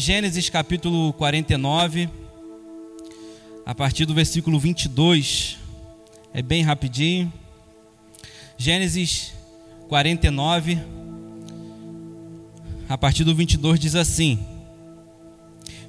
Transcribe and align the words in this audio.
Gênesis 0.00 0.48
capítulo 0.48 1.12
49, 1.12 2.08
a 3.66 3.74
partir 3.74 4.06
do 4.06 4.14
versículo 4.14 4.58
22. 4.58 5.58
É 6.32 6.40
bem 6.40 6.62
rapidinho. 6.62 7.30
Gênesis 8.56 9.34
49, 9.90 10.78
a 12.88 12.96
partir 12.96 13.24
do 13.24 13.34
22 13.34 13.78
diz 13.78 13.94
assim: 13.94 14.38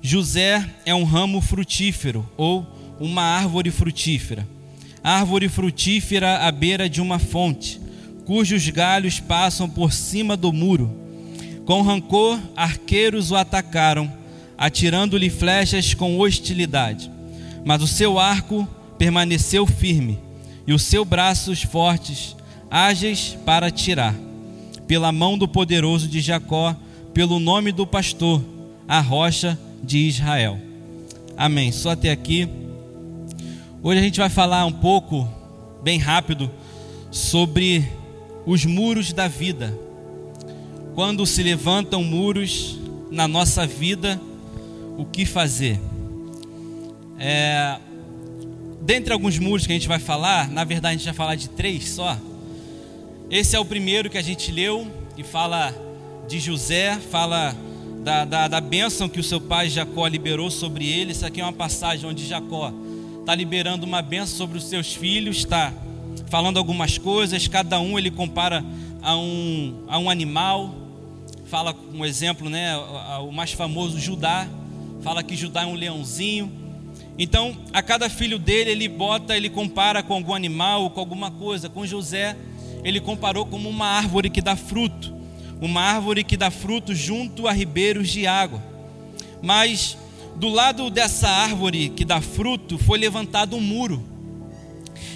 José 0.02 0.70
é 0.86 0.94
um 0.94 1.06
ramo 1.06 1.40
frutífero 1.40 2.30
ou 2.36 2.68
uma 3.00 3.24
árvore 3.24 3.72
frutífera. 3.72 4.46
Árvore 5.02 5.48
frutífera 5.48 6.40
à 6.40 6.52
beira 6.52 6.90
de 6.90 7.00
uma 7.00 7.18
fonte, 7.18 7.80
cujos 8.26 8.68
galhos 8.68 9.22
passam 9.22 9.70
por 9.70 9.94
cima 9.94 10.36
do 10.36 10.52
muro 10.52 11.01
com 11.72 11.82
rancor, 11.84 12.38
arqueiros 12.54 13.32
o 13.32 13.36
atacaram, 13.38 14.12
atirando-lhe 14.58 15.30
flechas 15.30 15.94
com 15.94 16.20
hostilidade. 16.20 17.10
Mas 17.64 17.82
o 17.82 17.88
seu 17.88 18.20
arco 18.20 18.68
permaneceu 18.98 19.66
firme, 19.66 20.20
e 20.68 20.74
os 20.74 20.82
seus 20.82 21.08
braços 21.08 21.64
fortes, 21.64 22.36
ágeis 22.70 23.38
para 23.46 23.72
tirar. 23.72 24.14
Pela 24.86 25.14
mão 25.14 25.38
do 25.38 25.48
poderoso 25.48 26.10
de 26.10 26.20
Jacó, 26.20 26.76
pelo 27.14 27.40
nome 27.40 27.72
do 27.72 27.88
pastor, 27.88 28.44
a 28.86 29.00
rocha 29.00 29.58
de 29.82 30.00
Israel. 30.00 30.60
Amém. 31.38 31.72
Só 31.72 31.92
até 31.92 32.12
aqui. 32.12 32.50
Hoje 33.82 33.98
a 33.98 34.04
gente 34.04 34.20
vai 34.20 34.30
falar 34.30 34.66
um 34.66 34.74
pouco, 34.74 35.26
bem 35.82 35.98
rápido, 35.98 36.52
sobre 37.10 37.90
os 38.46 38.66
muros 38.66 39.14
da 39.14 39.30
vida 39.30 39.74
quando 40.94 41.26
se 41.26 41.42
levantam 41.42 42.04
muros 42.04 42.80
na 43.10 43.28
nossa 43.28 43.66
vida, 43.66 44.20
o 44.98 45.06
que 45.06 45.26
fazer? 45.26 45.80
É, 47.18 47.78
dentre 48.82 49.14
alguns 49.14 49.38
muros 49.38 49.66
que 49.66 49.72
a 49.72 49.76
gente 49.76 49.88
vai 49.88 50.00
falar, 50.00 50.50
na 50.50 50.64
verdade 50.64 50.96
a 50.96 50.98
gente 50.98 51.06
vai 51.06 51.14
falar 51.14 51.36
de 51.36 51.50
três 51.50 51.90
só. 51.90 52.18
Esse 53.30 53.56
é 53.56 53.60
o 53.60 53.66
primeiro 53.66 54.10
que 54.10 54.18
a 54.18 54.22
gente 54.22 54.52
leu, 54.52 54.88
e 55.18 55.24
fala 55.24 55.74
de 56.28 56.40
José, 56.40 57.00
fala 57.12 57.56
da, 58.04 58.26
da, 58.26 58.48
da 58.48 58.62
bênção 58.62 59.08
que 59.08 59.20
o 59.20 59.24
seu 59.24 59.40
pai 59.40 59.70
Jacó 59.70 60.08
liberou 60.08 60.50
sobre 60.50 60.90
ele. 60.90 61.12
Isso 61.12 61.26
aqui 61.26 61.40
é 61.40 61.44
uma 61.44 61.54
passagem 61.54 62.10
onde 62.10 62.26
Jacó 62.26 62.74
está 63.20 63.36
liberando 63.36 63.86
uma 63.86 64.02
bênção 64.02 64.36
sobre 64.36 64.58
os 64.58 64.66
seus 64.66 64.94
filhos, 64.94 65.38
está 65.38 65.72
falando 66.28 66.58
algumas 66.58 66.98
coisas, 66.98 67.48
cada 67.48 67.80
um 67.80 68.00
ele 68.00 68.10
compara 68.10 68.66
a 69.02 69.16
um, 69.16 69.84
a 69.88 69.98
um 70.00 70.10
animal, 70.10 70.74
fala 71.52 71.76
um 71.94 72.06
exemplo, 72.06 72.50
né, 72.50 72.78
o 73.28 73.30
mais 73.30 73.52
famoso 73.52 74.00
Judá, 74.00 74.48
fala 75.02 75.22
que 75.22 75.36
Judá 75.36 75.64
é 75.64 75.66
um 75.66 75.74
leãozinho. 75.74 76.50
Então, 77.20 77.58
a 77.74 77.82
cada 77.82 78.10
filho 78.10 78.40
dele, 78.40 78.72
ele 78.72 78.88
bota, 78.88 79.36
ele 79.36 79.50
compara 79.50 80.02
com 80.02 80.14
algum 80.14 80.34
animal, 80.34 80.90
com 80.92 81.02
alguma 81.02 81.30
coisa. 81.30 81.68
Com 81.68 81.86
José, 81.86 82.38
ele 82.86 83.02
comparou 83.02 83.46
como 83.46 83.68
uma 83.68 83.86
árvore 83.86 84.30
que 84.30 84.40
dá 84.40 84.56
fruto, 84.56 85.14
uma 85.60 85.82
árvore 85.82 86.24
que 86.24 86.38
dá 86.38 86.50
fruto 86.50 86.96
junto 86.96 87.46
a 87.50 87.52
ribeiros 87.52 88.08
de 88.08 88.26
água. 88.26 88.64
Mas 89.42 89.98
do 90.38 90.48
lado 90.48 90.90
dessa 90.90 91.28
árvore 91.28 91.90
que 91.90 92.06
dá 92.06 92.22
fruto 92.22 92.78
foi 92.78 92.98
levantado 92.98 93.58
um 93.58 93.62
muro. 93.62 94.02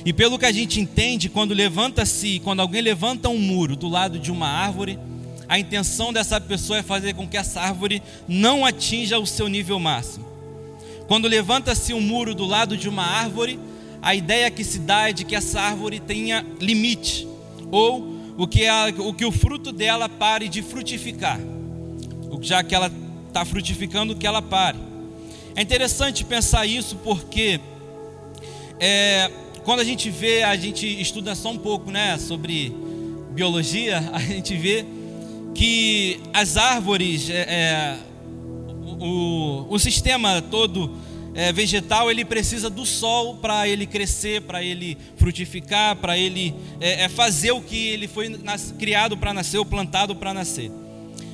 E 0.03 0.11
pelo 0.11 0.37
que 0.37 0.45
a 0.45 0.51
gente 0.51 0.81
entende, 0.81 1.29
quando 1.29 1.53
levanta-se, 1.53 2.41
quando 2.41 2.59
alguém 2.59 2.81
levanta 2.81 3.29
um 3.29 3.39
muro 3.39 3.77
do 3.77 3.87
lado 3.87 4.19
de 4.19 4.33
uma 4.33 4.49
árvore, 4.49 4.99
a 5.47 5.59
intenção 5.59 6.11
dessa 6.11 6.39
pessoa 6.39 6.79
é 6.79 6.83
fazer 6.83 7.13
com 7.13 7.27
que 7.27 7.37
essa 7.37 7.61
árvore 7.61 8.01
não 8.27 8.65
atinja 8.65 9.19
o 9.19 9.25
seu 9.25 9.47
nível 9.47 9.79
máximo. 9.79 10.25
Quando 11.07 11.27
levanta-se 11.27 11.93
um 11.93 12.01
muro 12.01 12.33
do 12.33 12.45
lado 12.45 12.75
de 12.75 12.89
uma 12.89 13.03
árvore, 13.03 13.59
a 14.01 14.15
ideia 14.15 14.49
que 14.49 14.63
se 14.63 14.79
dá 14.79 15.09
é 15.09 15.13
de 15.13 15.23
que 15.23 15.35
essa 15.35 15.61
árvore 15.61 15.99
tenha 15.99 16.45
limite, 16.59 17.27
ou 17.71 18.15
o 18.37 18.47
que, 18.47 18.67
a, 18.67 18.87
o, 18.97 19.13
que 19.13 19.25
o 19.25 19.31
fruto 19.31 19.71
dela 19.71 20.09
pare 20.09 20.47
de 20.47 20.61
frutificar, 20.61 21.39
já 22.41 22.63
que 22.63 22.75
ela 22.75 22.91
está 23.27 23.45
frutificando, 23.45 24.15
que 24.15 24.25
ela 24.25 24.41
pare. 24.41 24.79
É 25.55 25.61
interessante 25.61 26.23
pensar 26.23 26.65
isso 26.65 26.97
porque 26.97 27.59
é, 28.79 29.31
quando 29.63 29.79
a 29.79 29.83
gente 29.83 30.09
vê, 30.09 30.43
a 30.43 30.55
gente 30.55 30.85
estuda 31.01 31.33
só 31.33 31.49
um 31.49 31.57
pouco 31.57 31.91
né, 31.91 32.17
sobre 32.17 32.75
biologia, 33.31 34.09
a 34.13 34.19
gente 34.19 34.55
vê 34.55 34.85
que 35.55 36.19
as 36.33 36.57
árvores, 36.57 37.29
é, 37.29 37.33
é, 37.33 37.97
o, 38.99 39.65
o 39.69 39.79
sistema 39.79 40.41
todo 40.41 40.97
é, 41.33 41.51
vegetal, 41.53 42.11
ele 42.11 42.25
precisa 42.25 42.69
do 42.69 42.85
sol 42.85 43.37
para 43.37 43.67
ele 43.67 43.85
crescer, 43.87 44.41
para 44.41 44.61
ele 44.61 44.97
frutificar, 45.15 45.95
para 45.95 46.17
ele 46.17 46.53
é, 46.79 47.03
é, 47.03 47.09
fazer 47.09 47.51
o 47.53 47.61
que 47.61 47.87
ele 47.87 48.07
foi 48.07 48.27
nas, 48.29 48.73
criado 48.77 49.15
para 49.17 49.33
nascer, 49.33 49.57
ou 49.57 49.65
plantado 49.65 50.13
para 50.13 50.33
nascer. 50.33 50.69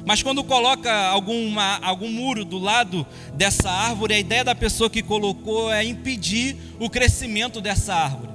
Mas 0.05 0.21
quando 0.21 0.43
coloca 0.43 0.91
alguma, 1.07 1.77
algum 1.77 2.09
muro 2.09 2.45
do 2.45 2.59
lado 2.59 3.05
dessa 3.33 3.69
árvore, 3.69 4.13
a 4.13 4.19
ideia 4.19 4.43
da 4.43 4.55
pessoa 4.55 4.89
que 4.89 5.01
colocou 5.01 5.71
é 5.71 5.83
impedir 5.83 6.55
o 6.79 6.89
crescimento 6.89 7.59
dessa 7.59 7.93
árvore. 7.93 8.31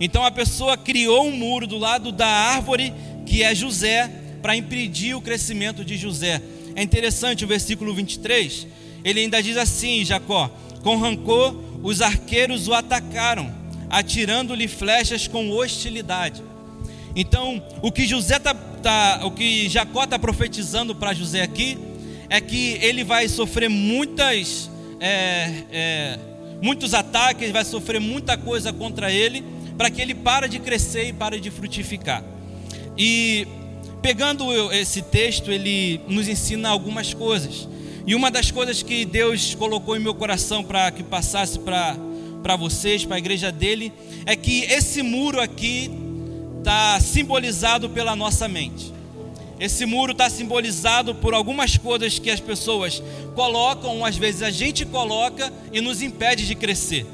Então 0.00 0.24
a 0.24 0.30
pessoa 0.30 0.76
criou 0.76 1.26
um 1.26 1.36
muro 1.36 1.66
do 1.66 1.76
lado 1.78 2.12
da 2.12 2.26
árvore, 2.26 2.92
que 3.26 3.42
é 3.42 3.54
José, 3.54 4.10
para 4.42 4.56
impedir 4.56 5.14
o 5.14 5.20
crescimento 5.20 5.84
de 5.84 5.96
José. 5.96 6.40
É 6.74 6.82
interessante 6.82 7.44
o 7.44 7.48
versículo 7.48 7.94
23, 7.94 8.66
ele 9.04 9.20
ainda 9.20 9.42
diz 9.42 9.56
assim: 9.56 10.04
Jacó, 10.04 10.50
com 10.82 10.96
rancor 10.96 11.54
os 11.82 12.00
arqueiros 12.00 12.68
o 12.68 12.74
atacaram, 12.74 13.52
atirando-lhe 13.88 14.68
flechas 14.68 15.26
com 15.26 15.50
hostilidade. 15.50 16.42
Então, 17.14 17.62
o 17.82 17.90
que 17.90 18.06
José 18.06 18.38
tá, 18.38 18.54
tá 18.54 19.20
o 19.24 19.30
que 19.30 19.68
Jacó 19.68 20.04
está 20.04 20.18
profetizando 20.18 20.94
para 20.94 21.12
José 21.12 21.42
aqui 21.42 21.78
é 22.28 22.40
que 22.40 22.78
ele 22.80 23.02
vai 23.02 23.28
sofrer 23.28 23.68
muitas, 23.68 24.70
é, 25.00 25.64
é, 25.72 26.18
muitos 26.60 26.94
ataques, 26.94 27.50
vai 27.50 27.64
sofrer 27.64 28.00
muita 28.00 28.36
coisa 28.36 28.72
contra 28.72 29.10
ele, 29.10 29.42
para 29.76 29.90
que 29.90 30.02
ele 30.02 30.14
pare 30.14 30.48
de 30.48 30.58
crescer 30.58 31.08
e 31.08 31.12
pare 31.12 31.40
de 31.40 31.50
frutificar. 31.50 32.22
E 32.96 33.46
Pegando 34.00 34.72
esse 34.72 35.02
texto, 35.02 35.50
ele 35.50 36.00
nos 36.08 36.28
ensina 36.28 36.68
algumas 36.68 37.12
coisas. 37.12 37.68
E 38.06 38.14
uma 38.14 38.30
das 38.30 38.50
coisas 38.50 38.82
que 38.82 39.04
Deus 39.04 39.54
colocou 39.54 39.96
em 39.96 40.00
meu 40.00 40.14
coração 40.14 40.64
para 40.64 40.90
que 40.90 41.02
passasse 41.02 41.58
para 41.58 42.56
vocês, 42.56 43.04
para 43.04 43.16
a 43.16 43.18
igreja 43.18 43.52
dele, 43.52 43.92
é 44.24 44.36
que 44.36 44.62
esse 44.64 45.02
muro 45.02 45.40
aqui 45.40 45.90
está 46.58 46.98
simbolizado 47.00 47.90
pela 47.90 48.14
nossa 48.14 48.48
mente. 48.48 48.92
Esse 49.60 49.84
muro 49.84 50.12
está 50.12 50.30
simbolizado 50.30 51.14
por 51.16 51.34
algumas 51.34 51.76
coisas 51.76 52.18
que 52.18 52.30
as 52.30 52.38
pessoas 52.38 53.02
colocam, 53.34 53.98
ou 53.98 54.04
às 54.04 54.16
vezes 54.16 54.42
a 54.42 54.50
gente 54.50 54.86
coloca 54.86 55.52
e 55.72 55.80
nos 55.80 56.00
impede 56.00 56.46
de 56.46 56.54
crescer. 56.54 57.04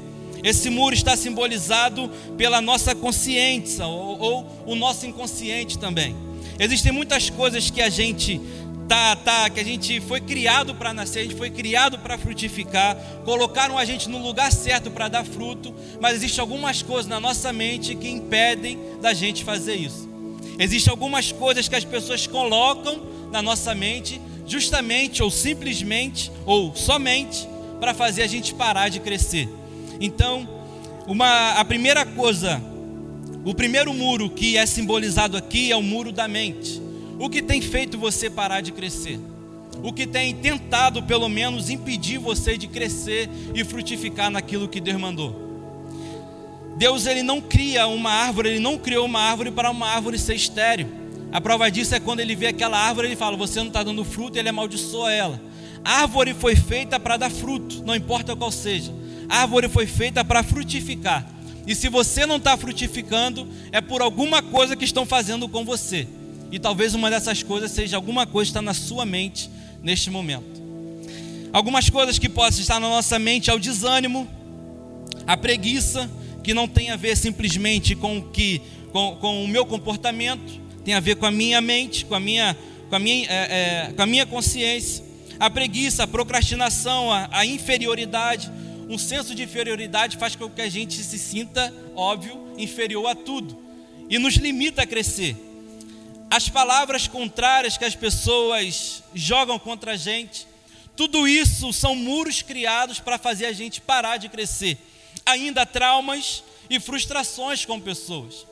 Esse 0.43 0.69
muro 0.69 0.93
está 0.93 1.17
simbolizado 1.17 2.09
pela 2.37 2.61
nossa 2.61 2.93
consciência 2.93 3.87
ou, 3.87 4.19
ou 4.19 4.47
o 4.67 4.75
nosso 4.75 5.07
inconsciente 5.07 5.79
também. 5.79 6.15
Existem 6.59 6.91
muitas 6.91 7.29
coisas 7.29 7.69
que 7.69 7.81
a 7.81 7.89
gente 7.89 8.41
tá, 8.87 9.15
tá, 9.15 9.49
que 9.49 9.59
a 9.59 9.63
gente 9.63 9.99
foi 9.99 10.21
criado 10.21 10.75
para 10.75 10.93
nascer, 10.93 11.19
a 11.19 11.23
gente 11.23 11.35
foi 11.35 11.49
criado 11.49 11.97
para 11.99 12.17
frutificar, 12.17 12.95
colocaram 13.25 13.77
a 13.77 13.85
gente 13.85 14.07
no 14.07 14.19
lugar 14.19 14.51
certo 14.51 14.91
para 14.91 15.07
dar 15.07 15.25
fruto, 15.25 15.73
mas 15.99 16.15
existem 16.15 16.41
algumas 16.41 16.81
coisas 16.81 17.07
na 17.07 17.19
nossa 17.19 17.51
mente 17.51 17.95
que 17.95 18.09
impedem 18.09 18.79
da 19.01 19.13
gente 19.13 19.43
fazer 19.43 19.75
isso. 19.75 20.07
Existem 20.57 20.91
algumas 20.91 21.31
coisas 21.31 21.67
que 21.67 21.75
as 21.75 21.83
pessoas 21.83 22.27
colocam 22.27 23.01
na 23.31 23.41
nossa 23.41 23.73
mente, 23.75 24.21
justamente 24.47 25.21
ou 25.23 25.31
simplesmente 25.31 26.31
ou 26.45 26.75
somente 26.75 27.47
para 27.79 27.93
fazer 27.93 28.21
a 28.21 28.27
gente 28.27 28.53
parar 28.53 28.89
de 28.89 28.99
crescer. 28.99 29.49
Então, 29.99 30.47
uma, 31.07 31.51
a 31.53 31.65
primeira 31.65 32.05
coisa 32.05 32.61
o 33.45 33.53
primeiro 33.53 33.93
muro 33.93 34.27
que 34.27 34.57
é 34.57 34.65
simbolizado 34.65 35.37
aqui 35.37 35.71
é 35.71 35.75
o 35.75 35.83
muro 35.83 36.11
da 36.11 36.27
mente. 36.27 36.81
O 37.19 37.29
que 37.29 37.43
tem 37.43 37.61
feito 37.61 37.95
você 37.95 38.27
parar 38.27 38.59
de 38.59 38.71
crescer? 38.71 39.19
O 39.83 39.93
que 39.93 40.07
tem 40.07 40.33
tentado, 40.33 41.03
pelo 41.03 41.29
menos, 41.29 41.69
impedir 41.69 42.17
você 42.17 42.57
de 42.57 42.67
crescer 42.67 43.29
e 43.53 43.63
frutificar 43.63 44.31
naquilo 44.31 44.67
que 44.67 44.81
Deus 44.81 44.99
mandou? 44.99 45.45
Deus 46.75 47.05
ele 47.05 47.21
não 47.21 47.39
cria 47.39 47.85
uma 47.85 48.09
árvore, 48.09 48.49
ele 48.49 48.59
não 48.59 48.79
criou 48.79 49.05
uma 49.05 49.19
árvore 49.19 49.51
para 49.51 49.69
uma 49.69 49.89
árvore 49.89 50.17
ser 50.17 50.33
estéreo. 50.33 50.87
A 51.31 51.39
prova 51.39 51.69
disso 51.69 51.93
é 51.93 51.99
quando 51.99 52.21
ele 52.21 52.35
vê 52.35 52.47
aquela 52.47 52.79
árvore, 52.79 53.09
ele 53.09 53.15
fala: 53.15 53.37
Você 53.37 53.59
não 53.59 53.67
está 53.67 53.83
dando 53.83 54.03
fruto, 54.03 54.39
ele 54.39 54.49
amaldiçoa 54.49 55.13
ela. 55.13 55.39
A 55.83 56.01
árvore 56.01 56.33
foi 56.33 56.55
feita 56.55 56.99
para 56.99 57.15
dar 57.15 57.29
fruto, 57.29 57.83
não 57.85 57.95
importa 57.95 58.35
qual 58.35 58.51
seja. 58.51 58.91
A 59.29 59.41
árvore 59.41 59.69
foi 59.69 59.85
feita 59.85 60.25
para 60.25 60.41
frutificar. 60.41 61.34
E 61.65 61.73
se 61.73 61.89
você 61.89 62.25
não 62.25 62.37
está 62.37 62.55
frutificando, 62.55 63.47
é 63.71 63.81
por 63.81 64.01
alguma 64.01 64.41
coisa 64.41 64.75
que 64.75 64.85
estão 64.85 65.05
fazendo 65.05 65.49
com 65.49 65.65
você. 65.65 66.07
E 66.51 66.59
talvez 66.59 66.93
uma 66.93 67.09
dessas 67.09 67.41
coisas 67.41 67.71
seja 67.71 67.95
alguma 67.95 68.27
coisa 68.27 68.49
que 68.49 68.51
está 68.51 68.61
na 68.61 68.73
sua 68.73 69.05
mente 69.05 69.49
neste 69.81 70.09
momento. 70.09 70.63
Algumas 71.51 71.89
coisas 71.89 72.19
que 72.19 72.29
possam 72.29 72.61
estar 72.61 72.79
na 72.79 72.89
nossa 72.89 73.17
mente 73.17 73.49
é 73.49 73.53
o 73.53 73.59
desânimo, 73.59 74.27
a 75.25 75.35
preguiça, 75.35 76.09
que 76.43 76.53
não 76.53 76.67
tem 76.67 76.91
a 76.91 76.95
ver 76.95 77.17
simplesmente 77.17 77.95
com, 77.95 78.21
que, 78.21 78.61
com, 78.91 79.15
com 79.19 79.43
o 79.43 79.47
meu 79.47 79.65
comportamento, 79.65 80.61
tem 80.83 80.93
a 80.93 80.99
ver 80.99 81.15
com 81.15 81.25
a 81.25 81.31
minha 81.31 81.59
mente, 81.61 82.05
com 82.05 82.13
a 82.13 82.19
minha, 82.19 82.55
com 82.89 82.95
a 82.95 82.99
minha, 82.99 83.25
é, 83.27 83.87
é, 83.89 83.93
com 83.93 84.01
a 84.01 84.05
minha 84.05 84.25
consciência. 84.25 85.03
A 85.39 85.49
preguiça, 85.49 86.03
a 86.03 86.07
procrastinação, 86.07 87.11
a, 87.11 87.27
a 87.31 87.45
inferioridade. 87.45 88.51
Um 88.87 88.97
senso 88.97 89.33
de 89.33 89.43
inferioridade 89.43 90.17
faz 90.17 90.35
com 90.35 90.49
que 90.49 90.61
a 90.61 90.69
gente 90.69 90.93
se 91.01 91.17
sinta, 91.17 91.73
óbvio, 91.95 92.53
inferior 92.57 93.07
a 93.07 93.15
tudo 93.15 93.57
e 94.09 94.19
nos 94.19 94.35
limita 94.35 94.83
a 94.83 94.87
crescer. 94.87 95.35
As 96.29 96.49
palavras 96.49 97.07
contrárias 97.07 97.77
que 97.77 97.85
as 97.85 97.95
pessoas 97.95 99.03
jogam 99.13 99.57
contra 99.57 99.93
a 99.93 99.97
gente, 99.97 100.47
tudo 100.95 101.27
isso 101.27 101.73
são 101.73 101.95
muros 101.95 102.41
criados 102.41 102.99
para 102.99 103.17
fazer 103.17 103.47
a 103.47 103.53
gente 103.53 103.81
parar 103.81 104.17
de 104.17 104.29
crescer. 104.29 104.77
Ainda 105.25 105.65
traumas 105.65 106.43
e 106.69 106.79
frustrações 106.79 107.65
com 107.65 107.79
pessoas. 107.79 108.45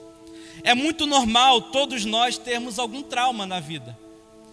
É 0.63 0.73
muito 0.73 1.05
normal 1.05 1.61
todos 1.61 2.05
nós 2.05 2.37
termos 2.37 2.77
algum 2.77 3.01
trauma 3.01 3.45
na 3.45 3.59
vida. 3.59 3.97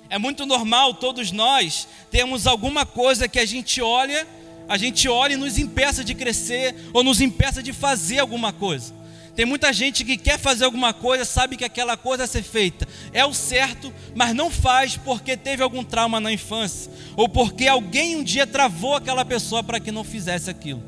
É 0.09 0.19
muito 0.19 0.45
normal 0.45 0.95
todos 0.95 1.31
nós 1.31 1.87
termos 2.11 2.47
alguma 2.47 2.85
coisa 2.85 3.29
que 3.29 3.39
a 3.39 3.47
gente 3.47 3.81
olha, 3.81 4.27
a 4.71 4.77
gente 4.77 5.09
olha 5.09 5.33
e 5.33 5.37
nos 5.37 5.59
impeça 5.59 6.05
de 6.05 6.15
crescer 6.15 6.77
ou 6.93 7.03
nos 7.03 7.21
impeça 7.21 7.61
de 7.61 7.73
fazer 7.73 8.21
alguma 8.21 8.53
coisa. 8.53 8.95
Tem 9.35 9.45
muita 9.45 9.73
gente 9.73 10.05
que 10.05 10.17
quer 10.17 10.39
fazer 10.39 10.65
alguma 10.65 10.95
coisa, 10.95 11.25
sabe 11.25 11.57
que 11.57 11.65
aquela 11.65 11.97
coisa 11.97 12.23
a 12.23 12.27
ser 12.27 12.45
feita 12.45 12.87
é 13.13 13.27
o 13.27 13.35
certo, 13.35 13.93
mas 14.15 14.33
não 14.33 14.49
faz 14.49 14.97
porque 14.97 15.37
teve 15.37 15.61
algum 15.61 15.83
trauma 15.83 16.21
na 16.21 16.33
infância 16.33 16.89
ou 17.17 17.29
porque 17.29 17.67
alguém 17.67 18.15
um 18.15 18.23
dia 18.23 18.47
travou 18.47 18.95
aquela 18.95 19.25
pessoa 19.25 19.61
para 19.61 19.81
que 19.81 19.91
não 19.91 20.05
fizesse 20.05 20.49
aquilo. 20.49 20.85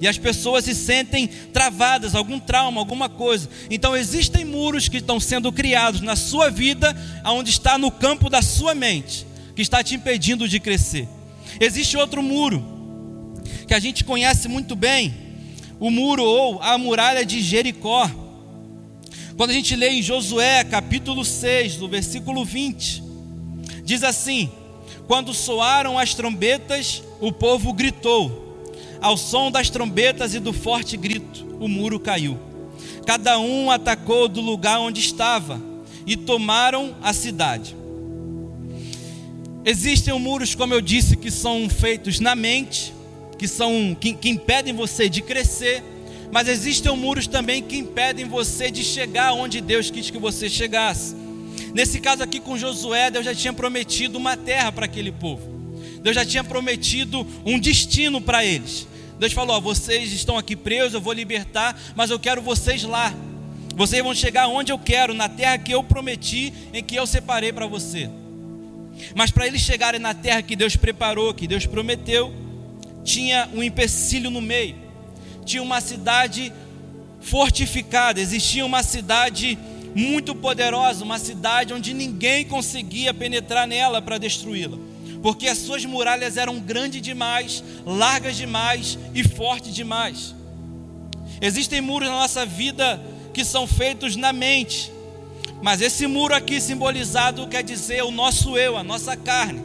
E 0.00 0.06
as 0.06 0.16
pessoas 0.16 0.66
se 0.66 0.74
sentem 0.76 1.26
travadas, 1.52 2.14
algum 2.14 2.38
trauma, 2.38 2.80
alguma 2.80 3.08
coisa. 3.08 3.50
Então 3.68 3.96
existem 3.96 4.44
muros 4.44 4.88
que 4.88 4.98
estão 4.98 5.18
sendo 5.18 5.50
criados 5.50 6.00
na 6.02 6.14
sua 6.14 6.50
vida, 6.50 6.96
aonde 7.24 7.50
está 7.50 7.76
no 7.76 7.90
campo 7.90 8.30
da 8.30 8.42
sua 8.42 8.76
mente, 8.76 9.26
que 9.56 9.62
está 9.62 9.82
te 9.82 9.96
impedindo 9.96 10.48
de 10.48 10.60
crescer. 10.60 11.08
Existe 11.58 11.96
outro 11.96 12.22
muro 12.22 12.77
que 13.68 13.74
a 13.74 13.78
gente 13.78 14.02
conhece 14.02 14.48
muito 14.48 14.74
bem, 14.74 15.14
o 15.78 15.90
muro 15.90 16.24
ou 16.24 16.58
a 16.62 16.78
muralha 16.78 17.24
de 17.24 17.42
Jericó. 17.42 18.10
Quando 19.36 19.50
a 19.50 19.52
gente 19.52 19.76
lê 19.76 19.90
em 19.90 20.02
Josué, 20.02 20.64
capítulo 20.64 21.22
6, 21.22 21.76
do 21.76 21.86
versículo 21.86 22.46
20, 22.46 23.02
diz 23.84 24.02
assim: 24.02 24.50
Quando 25.06 25.34
soaram 25.34 25.98
as 25.98 26.14
trombetas, 26.14 27.02
o 27.20 27.30
povo 27.30 27.74
gritou 27.74 28.66
ao 29.02 29.18
som 29.18 29.50
das 29.50 29.68
trombetas 29.68 30.34
e 30.34 30.40
do 30.40 30.52
forte 30.54 30.96
grito, 30.96 31.46
o 31.60 31.68
muro 31.68 32.00
caiu. 32.00 32.38
Cada 33.04 33.38
um 33.38 33.70
atacou 33.70 34.28
do 34.28 34.40
lugar 34.40 34.80
onde 34.80 35.00
estava 35.00 35.60
e 36.06 36.16
tomaram 36.16 36.96
a 37.02 37.12
cidade. 37.12 37.76
Existem 39.62 40.18
muros, 40.18 40.54
como 40.54 40.72
eu 40.72 40.80
disse, 40.80 41.18
que 41.18 41.30
são 41.30 41.68
feitos 41.68 42.18
na 42.18 42.34
mente, 42.34 42.94
que 43.38 43.46
são 43.46 43.96
que, 43.98 44.12
que 44.12 44.28
impedem 44.28 44.74
você 44.74 45.08
de 45.08 45.22
crescer, 45.22 45.82
mas 46.30 46.48
existem 46.48 46.94
muros 46.96 47.26
também 47.26 47.62
que 47.62 47.78
impedem 47.78 48.26
você 48.26 48.70
de 48.70 48.82
chegar 48.84 49.32
onde 49.32 49.60
Deus 49.60 49.90
quis 49.90 50.10
que 50.10 50.18
você 50.18 50.48
chegasse. 50.48 51.14
Nesse 51.72 52.00
caso 52.00 52.22
aqui 52.22 52.40
com 52.40 52.58
Josué, 52.58 53.10
Deus 53.10 53.24
já 53.24 53.34
tinha 53.34 53.52
prometido 53.52 54.18
uma 54.18 54.36
terra 54.36 54.72
para 54.72 54.84
aquele 54.84 55.12
povo. 55.12 55.58
Deus 56.02 56.14
já 56.14 56.24
tinha 56.24 56.44
prometido 56.44 57.26
um 57.44 57.58
destino 57.58 58.20
para 58.20 58.44
eles. 58.44 58.86
Deus 59.18 59.32
falou: 59.32 59.56
ó, 59.56 59.60
vocês 59.60 60.12
estão 60.12 60.36
aqui 60.36 60.56
presos, 60.56 60.94
eu 60.94 61.00
vou 61.00 61.12
libertar, 61.12 61.78
mas 61.94 62.10
eu 62.10 62.18
quero 62.18 62.42
vocês 62.42 62.82
lá. 62.82 63.14
Vocês 63.74 64.02
vão 64.02 64.14
chegar 64.14 64.48
onde 64.48 64.72
eu 64.72 64.78
quero, 64.78 65.14
na 65.14 65.28
terra 65.28 65.56
que 65.56 65.72
eu 65.72 65.84
prometi, 65.84 66.52
em 66.72 66.82
que 66.82 66.96
eu 66.96 67.06
separei 67.06 67.52
para 67.52 67.66
você. 67.66 68.10
Mas 69.14 69.30
para 69.30 69.46
eles 69.46 69.60
chegarem 69.60 70.00
na 70.00 70.14
terra 70.14 70.42
que 70.42 70.56
Deus 70.56 70.74
preparou, 70.74 71.32
que 71.32 71.46
Deus 71.46 71.64
prometeu, 71.64 72.32
tinha 73.08 73.48
um 73.54 73.62
empecilho 73.62 74.30
no 74.30 74.40
meio. 74.40 74.76
Tinha 75.46 75.62
uma 75.62 75.80
cidade 75.80 76.52
fortificada, 77.20 78.20
existia 78.20 78.64
uma 78.64 78.82
cidade 78.82 79.58
muito 79.94 80.34
poderosa, 80.34 81.02
uma 81.02 81.18
cidade 81.18 81.72
onde 81.72 81.94
ninguém 81.94 82.44
conseguia 82.44 83.14
penetrar 83.14 83.66
nela 83.66 84.02
para 84.02 84.18
destruí-la 84.18 84.78
porque 85.20 85.48
as 85.48 85.58
suas 85.58 85.84
muralhas 85.84 86.36
eram 86.36 86.60
grandes 86.60 87.02
demais, 87.02 87.64
largas 87.84 88.36
demais 88.36 88.96
e 89.12 89.24
fortes 89.24 89.74
demais. 89.74 90.32
Existem 91.40 91.80
muros 91.80 92.08
na 92.08 92.14
nossa 92.14 92.46
vida 92.46 93.02
que 93.34 93.44
são 93.44 93.66
feitos 93.66 94.14
na 94.14 94.32
mente, 94.32 94.92
mas 95.60 95.80
esse 95.80 96.06
muro 96.06 96.34
aqui 96.34 96.60
simbolizado 96.60 97.48
quer 97.48 97.64
dizer 97.64 98.04
o 98.04 98.12
nosso 98.12 98.56
eu, 98.56 98.76
a 98.76 98.84
nossa 98.84 99.16
carne. 99.16 99.60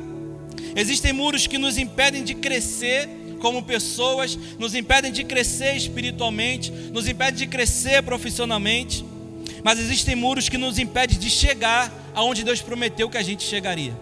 Existem 0.76 1.14
muros 1.14 1.46
que 1.46 1.60
nos 1.60 1.78
impedem 1.78 2.24
de 2.24 2.34
crescer 2.34 3.08
como 3.44 3.62
pessoas, 3.62 4.40
nos 4.58 4.74
impedem 4.74 5.12
de 5.12 5.26
crescer 5.26 5.76
espiritualmente, 5.76 6.72
nos 6.72 7.10
impedem 7.10 7.40
de 7.40 7.48
crescer 7.48 8.02
profissionalmente, 8.02 9.04
mas 9.62 9.78
existem 9.80 10.16
muros 10.16 10.48
que 10.48 10.58
nos 10.58 10.80
impedem 10.80 11.20
de 11.20 11.30
chegar 11.30 11.92
aonde 12.16 12.42
Deus 12.42 12.62
prometeu 12.62 13.10
que 13.10 13.18
a 13.18 13.22
gente 13.22 13.44
chegaria. 13.44 13.94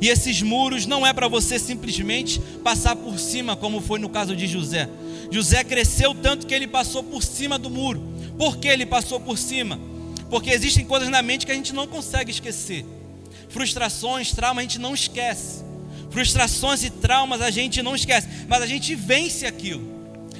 E 0.00 0.08
esses 0.08 0.40
muros 0.40 0.86
não 0.86 1.04
é 1.04 1.12
para 1.12 1.26
você 1.26 1.58
simplesmente 1.58 2.38
passar 2.62 2.94
por 2.94 3.18
cima, 3.18 3.56
como 3.56 3.80
foi 3.80 3.98
no 3.98 4.08
caso 4.08 4.36
de 4.36 4.46
José. 4.46 4.88
José 5.28 5.64
cresceu 5.64 6.14
tanto 6.14 6.46
que 6.46 6.54
ele 6.54 6.68
passou 6.68 7.02
por 7.02 7.24
cima 7.24 7.58
do 7.58 7.68
muro. 7.68 8.00
Por 8.38 8.58
que 8.58 8.68
ele 8.68 8.86
passou 8.86 9.18
por 9.18 9.36
cima? 9.36 9.80
Porque 10.30 10.50
existem 10.50 10.84
coisas 10.84 11.08
na 11.08 11.22
mente 11.22 11.44
que 11.44 11.50
a 11.50 11.56
gente 11.56 11.74
não 11.74 11.88
consegue 11.88 12.30
esquecer. 12.30 12.86
Frustrações, 13.48 14.30
traumas 14.30 14.60
a 14.60 14.62
gente 14.62 14.78
não 14.78 14.94
esquece. 14.94 15.71
Frustrações 16.12 16.84
e 16.84 16.90
traumas 16.90 17.40
a 17.40 17.50
gente 17.50 17.82
não 17.82 17.94
esquece, 17.94 18.28
mas 18.46 18.62
a 18.62 18.66
gente 18.66 18.94
vence 18.94 19.46
aquilo. 19.46 19.90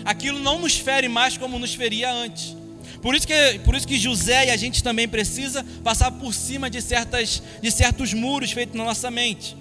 Aquilo 0.05 0.38
não 0.38 0.59
nos 0.59 0.76
fere 0.76 1.09
mais 1.09 1.37
como 1.37 1.59
nos 1.59 1.75
feria 1.75 2.12
antes. 2.12 2.57
Por 3.00 3.14
isso 3.14 3.26
que, 3.26 3.59
por 3.64 3.75
isso 3.75 3.87
que 3.87 3.99
José 3.99 4.47
e 4.47 4.50
a 4.50 4.57
gente 4.57 4.83
também 4.83 5.09
precisa 5.09 5.64
passar 5.83 6.11
por 6.12 6.33
cima 6.33 6.71
de, 6.71 6.81
certas, 6.81 7.43
de 7.61 7.71
certos 7.71 8.12
muros 8.12 8.52
feitos 8.52 8.76
na 8.76 8.85
nossa 8.85 9.11
mente. 9.11 9.57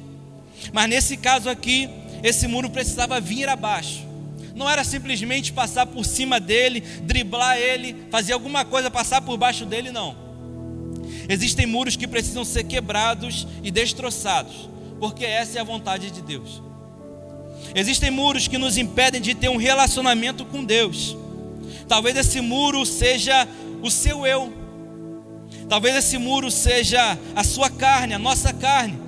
Mas 0.72 0.88
nesse 0.88 1.18
caso 1.18 1.50
aqui, 1.50 1.90
esse 2.22 2.48
muro 2.48 2.70
precisava 2.70 3.20
vir 3.20 3.50
abaixo. 3.50 4.06
Não 4.54 4.70
era 4.70 4.84
simplesmente 4.84 5.52
passar 5.52 5.88
por 5.88 6.06
cima 6.06 6.40
dele, 6.40 6.82
driblar 6.82 7.58
ele, 7.58 7.96
fazer 8.12 8.34
alguma 8.34 8.64
coisa, 8.64 8.92
passar 8.92 9.22
por 9.22 9.38
baixo 9.38 9.66
dele, 9.66 9.92
não. 9.92 10.16
Existem 11.28 11.66
muros 11.66 11.96
que 11.96 12.08
precisam 12.08 12.44
ser 12.44 12.66
quebrados 12.66 13.48
e 13.64 13.72
destroçados, 13.72 14.70
porque 15.02 15.26
essa 15.26 15.58
é 15.58 15.62
a 15.62 15.64
vontade 15.64 16.12
de 16.12 16.22
Deus. 16.22 16.62
Existem 17.74 18.12
muros 18.12 18.48
que 18.48 18.60
nos 18.60 18.78
impedem 18.78 19.20
de 19.20 19.34
ter 19.34 19.50
um 19.50 19.58
relacionamento 19.58 20.46
com 20.46 20.64
Deus. 20.64 21.18
Talvez 21.88 22.16
esse 22.16 22.40
muro 22.40 22.86
seja 22.86 23.48
o 23.82 23.90
seu 23.90 24.28
eu. 24.28 24.54
Talvez 25.68 25.96
esse 25.96 26.20
muro 26.20 26.52
seja 26.52 27.18
a 27.36 27.44
sua 27.44 27.68
carne, 27.68 28.14
a 28.14 28.20
nossa 28.20 28.54
carne. 28.54 29.00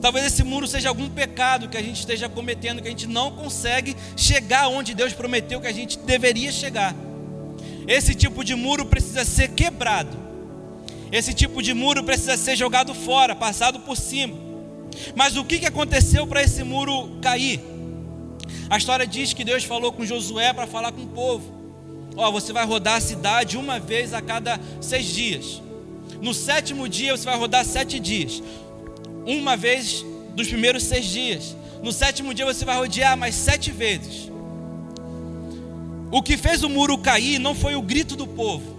Talvez 0.00 0.24
esse 0.24 0.42
muro 0.42 0.66
seja 0.66 0.88
algum 0.88 1.10
pecado 1.10 1.68
que 1.68 1.76
a 1.76 1.82
gente 1.82 1.98
esteja 1.98 2.26
cometendo, 2.26 2.80
que 2.80 2.88
a 2.88 2.90
gente 2.90 3.06
não 3.06 3.30
consegue 3.30 3.94
chegar 4.16 4.68
onde 4.68 4.94
Deus 4.94 5.12
prometeu 5.12 5.60
que 5.60 5.66
a 5.66 5.72
gente 5.72 5.98
deveria 5.98 6.50
chegar. 6.50 6.96
Esse 7.86 8.14
tipo 8.14 8.42
de 8.42 8.54
muro 8.54 8.86
precisa 8.86 9.26
ser 9.26 9.48
quebrado. 9.48 10.16
Esse 11.12 11.34
tipo 11.34 11.62
de 11.62 11.74
muro 11.74 12.02
precisa 12.02 12.34
ser 12.34 12.56
jogado 12.56 12.94
fora, 12.94 13.36
passado 13.36 13.80
por 13.80 13.94
cima. 13.94 14.43
Mas 15.14 15.36
o 15.36 15.44
que 15.44 15.64
aconteceu 15.66 16.26
para 16.26 16.42
esse 16.42 16.62
muro 16.62 17.18
cair? 17.20 17.60
A 18.68 18.76
história 18.76 19.06
diz 19.06 19.32
que 19.32 19.44
Deus 19.44 19.64
falou 19.64 19.92
com 19.92 20.04
Josué 20.04 20.52
para 20.52 20.66
falar 20.66 20.92
com 20.92 21.02
o 21.02 21.08
povo. 21.08 21.52
Ó, 22.16 22.30
você 22.30 22.52
vai 22.52 22.64
rodar 22.64 22.96
a 22.96 23.00
cidade 23.00 23.56
uma 23.56 23.78
vez 23.78 24.12
a 24.12 24.22
cada 24.22 24.60
seis 24.80 25.06
dias. 25.06 25.62
No 26.20 26.32
sétimo 26.32 26.88
dia 26.88 27.16
você 27.16 27.24
vai 27.24 27.36
rodar 27.36 27.64
sete 27.64 27.98
dias. 27.98 28.42
Uma 29.26 29.56
vez 29.56 30.04
dos 30.34 30.48
primeiros 30.48 30.84
seis 30.84 31.06
dias. 31.06 31.56
No 31.82 31.92
sétimo 31.92 32.32
dia 32.32 32.46
você 32.46 32.64
vai 32.64 32.76
rodear 32.76 33.16
mais 33.16 33.34
sete 33.34 33.70
vezes. 33.70 34.30
O 36.10 36.22
que 36.22 36.36
fez 36.36 36.62
o 36.62 36.68
muro 36.68 36.96
cair 36.96 37.38
não 37.38 37.54
foi 37.54 37.74
o 37.74 37.82
grito 37.82 38.14
do 38.16 38.26
povo. 38.26 38.74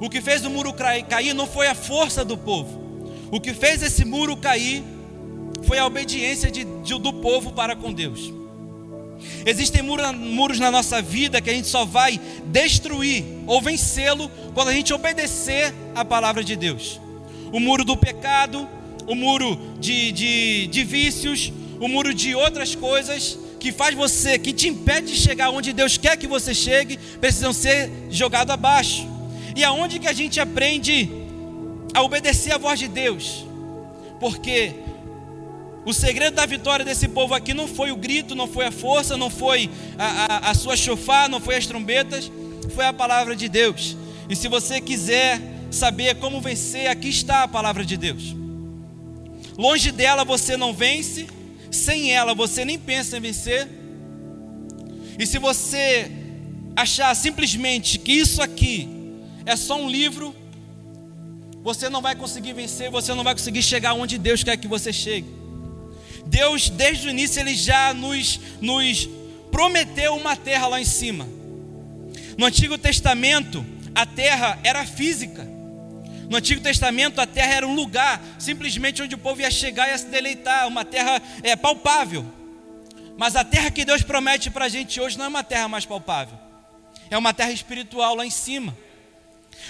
O 0.00 0.08
que 0.08 0.20
fez 0.20 0.44
o 0.44 0.50
muro 0.50 0.72
cair 0.72 1.34
não 1.34 1.46
foi 1.46 1.68
a 1.68 1.74
força 1.74 2.24
do 2.24 2.36
povo. 2.36 2.82
O 3.30 3.40
que 3.40 3.52
fez 3.52 3.82
esse 3.82 4.04
muro 4.04 4.36
cair 4.36 4.82
foi 5.64 5.78
a 5.78 5.86
obediência 5.86 6.50
de, 6.50 6.64
de, 6.64 6.98
do 6.98 7.12
povo 7.12 7.52
para 7.52 7.74
com 7.74 7.92
Deus. 7.92 8.32
Existem 9.46 9.82
muros 9.82 10.58
na 10.58 10.70
nossa 10.70 11.00
vida 11.00 11.40
que 11.40 11.50
a 11.50 11.52
gente 11.52 11.68
só 11.68 11.84
vai 11.84 12.20
destruir 12.46 13.24
ou 13.46 13.60
vencê-lo 13.60 14.30
quando 14.54 14.68
a 14.68 14.72
gente 14.72 14.92
obedecer 14.92 15.74
a 15.94 16.04
palavra 16.04 16.42
de 16.44 16.56
Deus. 16.56 17.00
O 17.52 17.60
muro 17.60 17.84
do 17.84 17.96
pecado, 17.96 18.68
o 19.06 19.14
muro 19.14 19.58
de, 19.78 20.12
de, 20.12 20.66
de 20.66 20.84
vícios, 20.84 21.52
o 21.80 21.88
muro 21.88 22.12
de 22.14 22.34
outras 22.34 22.74
coisas 22.74 23.38
que 23.60 23.72
faz 23.72 23.94
você, 23.94 24.38
que 24.38 24.52
te 24.52 24.68
impede 24.68 25.12
de 25.12 25.16
chegar 25.16 25.50
onde 25.50 25.72
Deus 25.72 25.96
quer 25.96 26.16
que 26.16 26.26
você 26.26 26.54
chegue, 26.54 26.98
precisam 27.20 27.52
ser 27.52 27.90
jogados 28.10 28.52
abaixo. 28.52 29.08
E 29.56 29.64
aonde 29.64 29.98
que 29.98 30.08
a 30.08 30.12
gente 30.12 30.38
aprende 30.40 31.08
a 31.94 32.02
obedecer 32.02 32.52
a 32.52 32.58
voz 32.58 32.78
de 32.78 32.88
Deus? 32.88 33.46
Porque 34.20 34.74
o 35.84 35.92
segredo 35.92 36.34
da 36.34 36.46
vitória 36.46 36.84
desse 36.84 37.08
povo 37.08 37.34
aqui 37.34 37.52
não 37.52 37.68
foi 37.68 37.92
o 37.92 37.96
grito, 37.96 38.34
não 38.34 38.48
foi 38.48 38.66
a 38.66 38.70
força, 38.70 39.16
não 39.16 39.28
foi 39.28 39.68
a, 39.98 40.48
a, 40.48 40.50
a 40.50 40.54
sua 40.54 40.76
chofar, 40.76 41.28
não 41.28 41.40
foi 41.40 41.56
as 41.56 41.66
trombetas, 41.66 42.30
foi 42.74 42.86
a 42.86 42.92
palavra 42.92 43.36
de 43.36 43.48
Deus. 43.48 43.96
E 44.28 44.34
se 44.34 44.48
você 44.48 44.80
quiser 44.80 45.40
saber 45.70 46.14
como 46.16 46.40
vencer, 46.40 46.86
aqui 46.86 47.08
está 47.08 47.42
a 47.42 47.48
palavra 47.48 47.84
de 47.84 47.98
Deus. 47.98 48.34
Longe 49.58 49.92
dela 49.92 50.24
você 50.24 50.56
não 50.56 50.72
vence, 50.72 51.26
sem 51.70 52.12
ela 52.12 52.34
você 52.34 52.64
nem 52.64 52.78
pensa 52.78 53.18
em 53.18 53.20
vencer. 53.20 53.68
E 55.18 55.26
se 55.26 55.38
você 55.38 56.10
achar 56.74 57.14
simplesmente 57.14 57.98
que 57.98 58.12
isso 58.12 58.40
aqui 58.40 58.88
é 59.44 59.54
só 59.54 59.78
um 59.78 59.88
livro, 59.88 60.34
você 61.62 61.90
não 61.90 62.00
vai 62.00 62.14
conseguir 62.14 62.54
vencer, 62.54 62.90
você 62.90 63.12
não 63.12 63.22
vai 63.22 63.34
conseguir 63.34 63.62
chegar 63.62 63.92
onde 63.92 64.16
Deus 64.16 64.42
quer 64.42 64.56
que 64.56 64.66
você 64.66 64.92
chegue. 64.92 65.43
Deus, 66.26 66.68
desde 66.68 67.06
o 67.06 67.10
início, 67.10 67.40
Ele 67.40 67.54
já 67.54 67.92
nos, 67.94 68.40
nos 68.60 69.08
prometeu 69.50 70.16
uma 70.16 70.36
terra 70.36 70.66
lá 70.66 70.80
em 70.80 70.84
cima. 70.84 71.28
No 72.36 72.46
Antigo 72.46 72.76
Testamento, 72.76 73.64
a 73.94 74.04
terra 74.04 74.58
era 74.64 74.84
física. 74.84 75.46
No 76.28 76.36
Antigo 76.36 76.60
Testamento, 76.60 77.20
a 77.20 77.26
terra 77.26 77.54
era 77.54 77.66
um 77.66 77.74
lugar 77.74 78.20
simplesmente 78.38 79.02
onde 79.02 79.14
o 79.14 79.18
povo 79.18 79.40
ia 79.40 79.50
chegar 79.50 79.88
e 79.88 79.90
ia 79.92 79.98
se 79.98 80.06
deleitar, 80.06 80.66
uma 80.66 80.84
terra 80.84 81.22
é, 81.42 81.54
palpável. 81.54 82.24
Mas 83.16 83.36
a 83.36 83.44
terra 83.44 83.70
que 83.70 83.84
Deus 83.84 84.02
promete 84.02 84.50
para 84.50 84.64
a 84.64 84.68
gente 84.68 85.00
hoje 85.00 85.16
não 85.16 85.26
é 85.26 85.28
uma 85.28 85.44
terra 85.44 85.68
mais 85.68 85.86
palpável, 85.86 86.36
é 87.10 87.16
uma 87.16 87.32
terra 87.32 87.52
espiritual 87.52 88.16
lá 88.16 88.26
em 88.26 88.30
cima. 88.30 88.76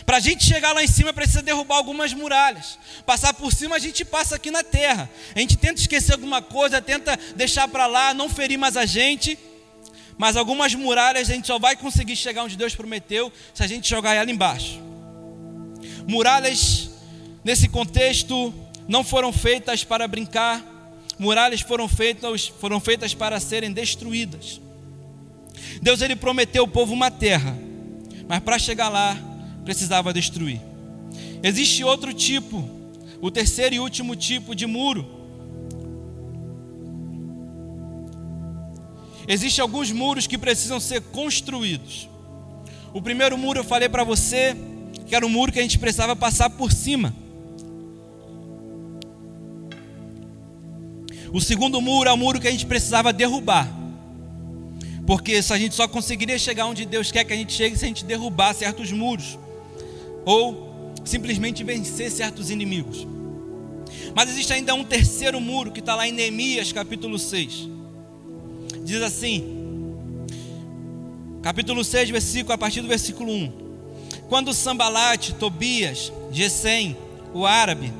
Para 0.04 0.18
a 0.18 0.20
gente 0.20 0.44
chegar 0.44 0.72
lá 0.72 0.82
em 0.82 0.88
cima, 0.88 1.12
precisa 1.12 1.42
derrubar 1.42 1.76
algumas 1.76 2.12
muralhas. 2.12 2.78
Passar 3.06 3.32
por 3.34 3.52
cima, 3.52 3.76
a 3.76 3.78
gente 3.78 4.04
passa 4.04 4.36
aqui 4.36 4.50
na 4.50 4.62
terra. 4.62 5.08
A 5.34 5.38
gente 5.38 5.56
tenta 5.56 5.80
esquecer 5.80 6.12
alguma 6.12 6.42
coisa, 6.42 6.80
tenta 6.80 7.18
deixar 7.36 7.68
para 7.68 7.86
lá, 7.86 8.12
não 8.12 8.28
ferir 8.28 8.58
mais 8.58 8.76
a 8.76 8.84
gente. 8.84 9.38
Mas 10.18 10.36
algumas 10.36 10.74
muralhas 10.74 11.30
a 11.30 11.34
gente 11.34 11.46
só 11.46 11.58
vai 11.58 11.76
conseguir 11.76 12.16
chegar 12.16 12.44
onde 12.44 12.56
Deus 12.56 12.74
prometeu 12.74 13.32
se 13.52 13.62
a 13.62 13.66
gente 13.66 13.88
jogar 13.88 14.14
ela 14.14 14.30
embaixo. 14.30 14.80
Muralhas, 16.06 16.90
nesse 17.42 17.68
contexto, 17.68 18.52
não 18.86 19.02
foram 19.02 19.32
feitas 19.32 19.82
para 19.84 20.06
brincar, 20.06 20.62
muralhas 21.18 21.62
foram 21.62 21.88
feitas, 21.88 22.48
foram 22.60 22.78
feitas 22.78 23.14
para 23.14 23.40
serem 23.40 23.72
destruídas. 23.72 24.60
Deus 25.80 26.00
ele 26.00 26.14
prometeu 26.14 26.62
ao 26.62 26.68
povo 26.68 26.92
uma 26.92 27.10
terra, 27.10 27.56
mas 28.28 28.40
para 28.40 28.58
chegar 28.58 28.88
lá 28.88 29.16
precisava 29.64 30.12
destruir. 30.12 30.60
Existe 31.42 31.84
outro 31.84 32.12
tipo, 32.12 32.68
o 33.20 33.30
terceiro 33.30 33.74
e 33.74 33.80
último 33.80 34.14
tipo 34.14 34.54
de 34.54 34.66
muro. 34.66 35.06
Existem 39.26 39.62
alguns 39.62 39.90
muros 39.90 40.26
que 40.26 40.36
precisam 40.36 40.78
ser 40.78 41.00
construídos. 41.00 42.08
O 42.92 43.00
primeiro 43.00 43.36
muro 43.38 43.60
eu 43.60 43.64
falei 43.64 43.88
para 43.88 44.04
você 44.04 44.54
que 45.06 45.14
era 45.14 45.24
um 45.26 45.28
muro 45.28 45.52
que 45.52 45.58
a 45.58 45.62
gente 45.62 45.78
precisava 45.78 46.14
passar 46.14 46.50
por 46.50 46.72
cima. 46.72 47.14
O 51.32 51.40
segundo 51.40 51.80
muro 51.80 52.08
é 52.08 52.12
o 52.12 52.16
muro 52.16 52.40
que 52.40 52.46
a 52.46 52.50
gente 52.50 52.66
precisava 52.66 53.12
derrubar. 53.12 53.68
Porque 55.06 55.34
a 55.34 55.58
gente 55.58 55.74
só 55.74 55.88
conseguiria 55.88 56.38
chegar 56.38 56.66
onde 56.66 56.86
Deus 56.86 57.10
quer 57.10 57.24
que 57.24 57.32
a 57.32 57.36
gente 57.36 57.52
chegue 57.52 57.76
se 57.76 57.84
a 57.84 57.88
gente 57.88 58.04
derrubar 58.04 58.54
certos 58.54 58.92
muros. 58.92 59.38
Ou 60.24 60.92
simplesmente 61.04 61.62
vencer 61.62 62.10
certos 62.10 62.50
inimigos. 62.50 63.06
Mas 64.14 64.30
existe 64.30 64.52
ainda 64.52 64.74
um 64.74 64.84
terceiro 64.84 65.40
muro 65.40 65.70
que 65.70 65.80
está 65.80 65.94
lá 65.94 66.08
em 66.08 66.12
Neemias 66.12 66.72
capítulo 66.72 67.18
6. 67.18 67.68
Diz 68.84 69.02
assim, 69.02 69.54
capítulo 71.42 71.84
6, 71.84 72.10
versículo, 72.10 72.54
a 72.54 72.58
partir 72.58 72.80
do 72.80 72.88
versículo 72.88 73.32
1. 73.32 73.52
Quando 74.28 74.54
Sambalate, 74.54 75.34
Tobias, 75.34 76.12
Gesem, 76.30 76.96
o 77.32 77.44
árabe, 77.44 77.92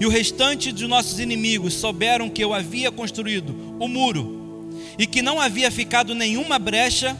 e 0.00 0.06
o 0.06 0.08
restante 0.08 0.72
de 0.72 0.86
nossos 0.86 1.18
inimigos 1.18 1.74
souberam 1.74 2.28
que 2.28 2.42
eu 2.42 2.52
havia 2.52 2.90
construído 2.90 3.54
o 3.78 3.86
muro 3.86 4.70
e 4.98 5.06
que 5.06 5.22
não 5.22 5.40
havia 5.40 5.70
ficado 5.70 6.14
nenhuma 6.14 6.58
brecha, 6.58 7.16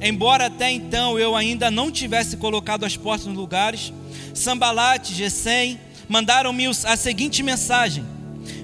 embora 0.00 0.46
até 0.46 0.70
então 0.70 1.18
eu 1.18 1.34
ainda 1.34 1.70
não 1.70 1.90
tivesse 1.90 2.36
colocado 2.36 2.84
as 2.84 2.96
portas 2.96 3.26
nos 3.26 3.36
lugares, 3.36 3.92
Sambalate, 4.34 5.14
Gesem 5.14 5.78
mandaram-me 6.08 6.66
a 6.66 6.96
seguinte 6.96 7.42
mensagem: 7.42 8.04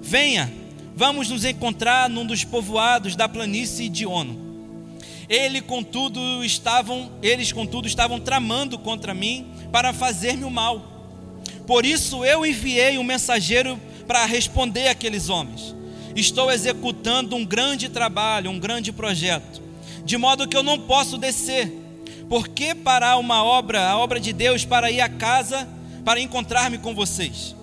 Venha, 0.02 0.52
vamos 0.96 1.28
nos 1.28 1.44
encontrar 1.44 2.08
num 2.08 2.26
dos 2.26 2.44
povoados 2.44 3.14
da 3.14 3.28
planície 3.28 3.88
de 3.88 4.06
Ono. 4.06 4.42
Ele, 5.28 5.60
contudo, 5.60 6.44
estavam, 6.44 7.10
eles, 7.22 7.50
contudo, 7.52 7.88
estavam 7.88 8.20
tramando 8.20 8.78
contra 8.78 9.14
mim 9.14 9.46
para 9.72 9.92
fazer-me 9.92 10.44
o 10.44 10.50
mal. 10.50 10.92
Por 11.66 11.86
isso 11.86 12.24
eu 12.24 12.44
enviei 12.44 12.98
um 12.98 13.04
mensageiro 13.04 13.80
para 14.06 14.24
responder 14.26 14.88
àqueles 14.88 15.28
homens. 15.28 15.74
Estou 16.14 16.50
executando 16.50 17.34
um 17.34 17.44
grande 17.44 17.88
trabalho, 17.88 18.50
um 18.50 18.58
grande 18.58 18.92
projeto, 18.92 19.62
de 20.04 20.16
modo 20.16 20.46
que 20.48 20.56
eu 20.56 20.62
não 20.62 20.78
posso 20.78 21.16
descer. 21.16 21.72
Por 22.28 22.48
que 22.48 22.74
parar 22.74 23.16
uma 23.18 23.44
obra, 23.44 23.88
a 23.88 23.98
obra 23.98 24.18
de 24.18 24.32
Deus, 24.32 24.64
para 24.64 24.90
ir 24.90 25.00
à 25.00 25.08
casa, 25.08 25.68
para 26.04 26.20
encontrar-me 26.20 26.78
com 26.78 26.94
vocês? 26.94 27.54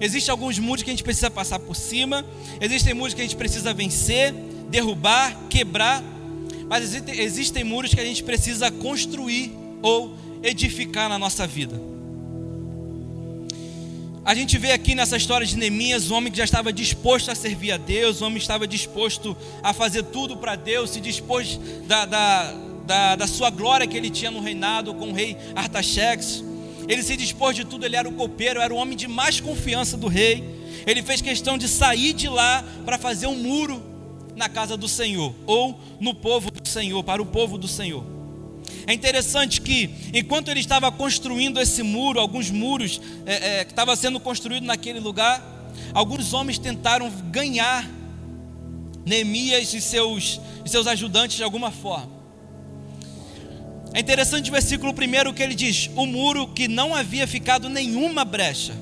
Existem 0.00 0.32
alguns 0.32 0.58
muros 0.58 0.82
que 0.82 0.90
a 0.90 0.92
gente 0.92 1.04
precisa 1.04 1.30
passar 1.30 1.58
por 1.58 1.76
cima, 1.76 2.24
existem 2.60 2.94
muros 2.94 3.12
que 3.12 3.20
a 3.20 3.24
gente 3.24 3.36
precisa 3.36 3.74
vencer, 3.74 4.32
derrubar, 4.70 5.36
quebrar, 5.50 6.02
mas 6.68 6.84
existem, 6.84 7.20
existem 7.20 7.64
muros 7.64 7.92
que 7.92 8.00
a 8.00 8.04
gente 8.04 8.22
precisa 8.22 8.70
construir 8.70 9.52
ou 9.82 10.16
edificar 10.42 11.08
na 11.08 11.18
nossa 11.18 11.46
vida. 11.46 11.78
A 14.22 14.34
gente 14.34 14.58
vê 14.58 14.72
aqui 14.72 14.94
nessa 14.94 15.16
história 15.16 15.46
de 15.46 15.56
Neemias, 15.56 16.10
um 16.10 16.14
homem 16.14 16.30
que 16.30 16.36
já 16.36 16.44
estava 16.44 16.70
disposto 16.70 17.30
a 17.30 17.34
servir 17.34 17.72
a 17.72 17.78
Deus, 17.78 18.20
um 18.20 18.26
homem 18.26 18.36
que 18.36 18.44
estava 18.44 18.66
disposto 18.66 19.34
a 19.62 19.72
fazer 19.72 20.02
tudo 20.04 20.36
para 20.36 20.56
Deus, 20.56 20.90
se 20.90 21.00
dispôs 21.00 21.58
da, 21.86 22.04
da, 22.04 22.52
da, 22.86 23.16
da, 23.16 23.26
sua 23.26 23.48
glória 23.48 23.86
que 23.86 23.96
ele 23.96 24.10
tinha 24.10 24.30
no 24.30 24.40
reinado 24.40 24.92
com 24.94 25.08
o 25.08 25.12
rei 25.14 25.38
Artaxerxes. 25.56 26.44
Ele 26.86 27.02
se 27.02 27.16
dispôs 27.16 27.56
de 27.56 27.64
tudo, 27.64 27.86
ele 27.86 27.96
era 27.96 28.08
o 28.08 28.12
copeiro, 28.12 28.60
era 28.60 28.74
o 28.74 28.76
homem 28.76 28.96
de 28.96 29.08
mais 29.08 29.40
confiança 29.40 29.96
do 29.96 30.06
rei. 30.06 30.44
Ele 30.86 31.02
fez 31.02 31.22
questão 31.22 31.56
de 31.56 31.66
sair 31.66 32.12
de 32.12 32.28
lá 32.28 32.62
para 32.84 32.98
fazer 32.98 33.26
um 33.26 33.36
muro 33.36 33.82
na 34.36 34.50
casa 34.50 34.76
do 34.76 34.88
Senhor 34.88 35.34
ou 35.46 35.80
no 35.98 36.14
povo 36.14 36.50
do 36.50 36.68
Senhor, 36.68 37.02
para 37.02 37.22
o 37.22 37.26
povo 37.26 37.56
do 37.56 37.68
Senhor. 37.68 38.19
É 38.86 38.92
interessante 38.92 39.60
que, 39.60 39.90
enquanto 40.14 40.48
ele 40.48 40.60
estava 40.60 40.90
construindo 40.90 41.60
esse 41.60 41.82
muro, 41.82 42.20
alguns 42.20 42.50
muros 42.50 43.00
é, 43.26 43.60
é, 43.60 43.64
que 43.64 43.72
estavam 43.72 43.94
sendo 43.96 44.18
construídos 44.20 44.66
naquele 44.66 45.00
lugar, 45.00 45.42
alguns 45.92 46.32
homens 46.32 46.58
tentaram 46.58 47.10
ganhar 47.30 47.88
Neemias 49.04 49.72
e 49.72 49.80
seus, 49.80 50.40
e 50.64 50.68
seus 50.68 50.86
ajudantes 50.86 51.36
de 51.36 51.42
alguma 51.42 51.70
forma. 51.70 52.20
É 53.92 54.00
interessante 54.00 54.50
o 54.50 54.52
versículo 54.52 54.94
primeiro 54.94 55.32
que 55.32 55.42
ele 55.42 55.54
diz: 55.54 55.90
o 55.96 56.06
muro 56.06 56.46
que 56.48 56.68
não 56.68 56.94
havia 56.94 57.26
ficado 57.26 57.68
nenhuma 57.68 58.24
brecha 58.24 58.74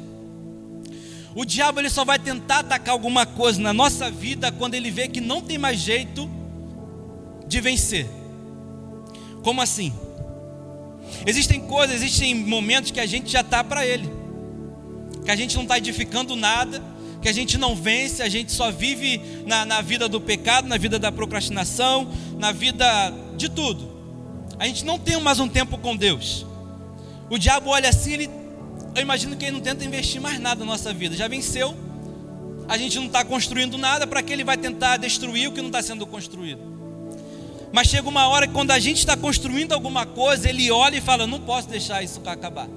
o 1.39 1.45
diabo 1.45 1.79
ele 1.79 1.89
só 1.89 2.05
vai 2.05 2.19
tentar 2.19 2.59
atacar 2.59 2.93
alguma 2.93 3.25
coisa 3.25 3.61
na 3.61 3.73
nossa 3.73 4.11
vida 4.11 4.51
quando 4.51 4.75
ele 4.75 4.91
vê 4.91 5.07
que 5.07 5.21
não 5.21 5.41
tem 5.41 5.57
mais 5.57 5.79
jeito 5.79 6.29
de 7.47 7.61
vencer. 7.61 8.09
Como 9.49 9.63
assim? 9.63 9.95
Existem 11.27 11.59
coisas, 11.59 11.97
existem 11.97 12.35
momentos 12.35 12.91
que 12.91 13.01
a 13.01 13.07
gente 13.07 13.33
já 13.33 13.41
está 13.41 13.65
para 13.65 13.87
ele, 13.87 14.07
que 15.25 15.31
a 15.31 15.35
gente 15.35 15.57
não 15.57 15.63
está 15.63 15.79
edificando 15.79 16.37
nada, 16.37 16.85
que 17.23 17.31
a 17.31 17.33
gente 17.33 17.57
não 17.57 17.75
vence, 17.75 18.23
a 18.23 18.29
gente 18.29 18.53
só 18.53 18.71
vive 18.71 19.23
na, 19.47 19.65
na 19.65 19.81
vida 19.81 20.07
do 20.07 20.21
pecado, 20.21 20.69
na 20.69 20.77
vida 20.77 20.99
da 20.99 21.11
procrastinação, 21.11 22.13
na 22.37 22.53
vida 22.53 22.85
de 23.39 23.49
tudo. 23.49 23.91
A 24.59 24.67
gente 24.67 24.85
não 24.85 24.99
tem 24.99 25.19
mais 25.19 25.41
um 25.41 25.49
tempo 25.49 25.79
com 25.79 25.97
Deus. 25.97 26.45
O 27.31 27.39
diabo 27.39 27.71
olha 27.71 27.89
assim, 27.89 28.13
ele 28.13 28.31
eu 28.95 29.01
imagino 29.01 29.35
que 29.35 29.47
ele 29.47 29.53
não 29.53 29.63
tenta 29.63 29.83
investir 29.83 30.21
mais 30.21 30.39
nada 30.39 30.61
na 30.61 30.67
nossa 30.67 30.93
vida. 30.93 31.17
Já 31.17 31.27
venceu, 31.27 31.75
a 32.69 32.77
gente 32.77 32.99
não 32.99 33.07
está 33.07 33.25
construindo 33.25 33.79
nada, 33.79 34.07
para 34.07 34.23
que 34.23 34.31
ele 34.31 34.45
vai 34.45 34.59
tentar 34.59 34.99
destruir 34.99 35.49
o 35.49 35.53
que 35.53 35.63
não 35.63 35.69
está 35.69 35.81
sendo 35.81 36.07
construído? 36.07 36.78
Mas 37.73 37.89
chega 37.89 38.09
uma 38.09 38.29
hora 38.29 38.47
que 38.47 38.53
quando 38.53 38.71
a 38.71 38.79
gente 38.79 38.99
está 38.99 39.17
construindo 39.17 39.73
alguma 39.73 40.07
coisa, 40.07 40.49
ele 40.49 40.71
olha 40.71 40.97
e 40.97 41.01
fala: 41.01 41.27
não 41.27 41.41
posso 41.41 41.69
deixar 41.69 42.03
isso 42.03 42.21
acabar. 42.27 42.69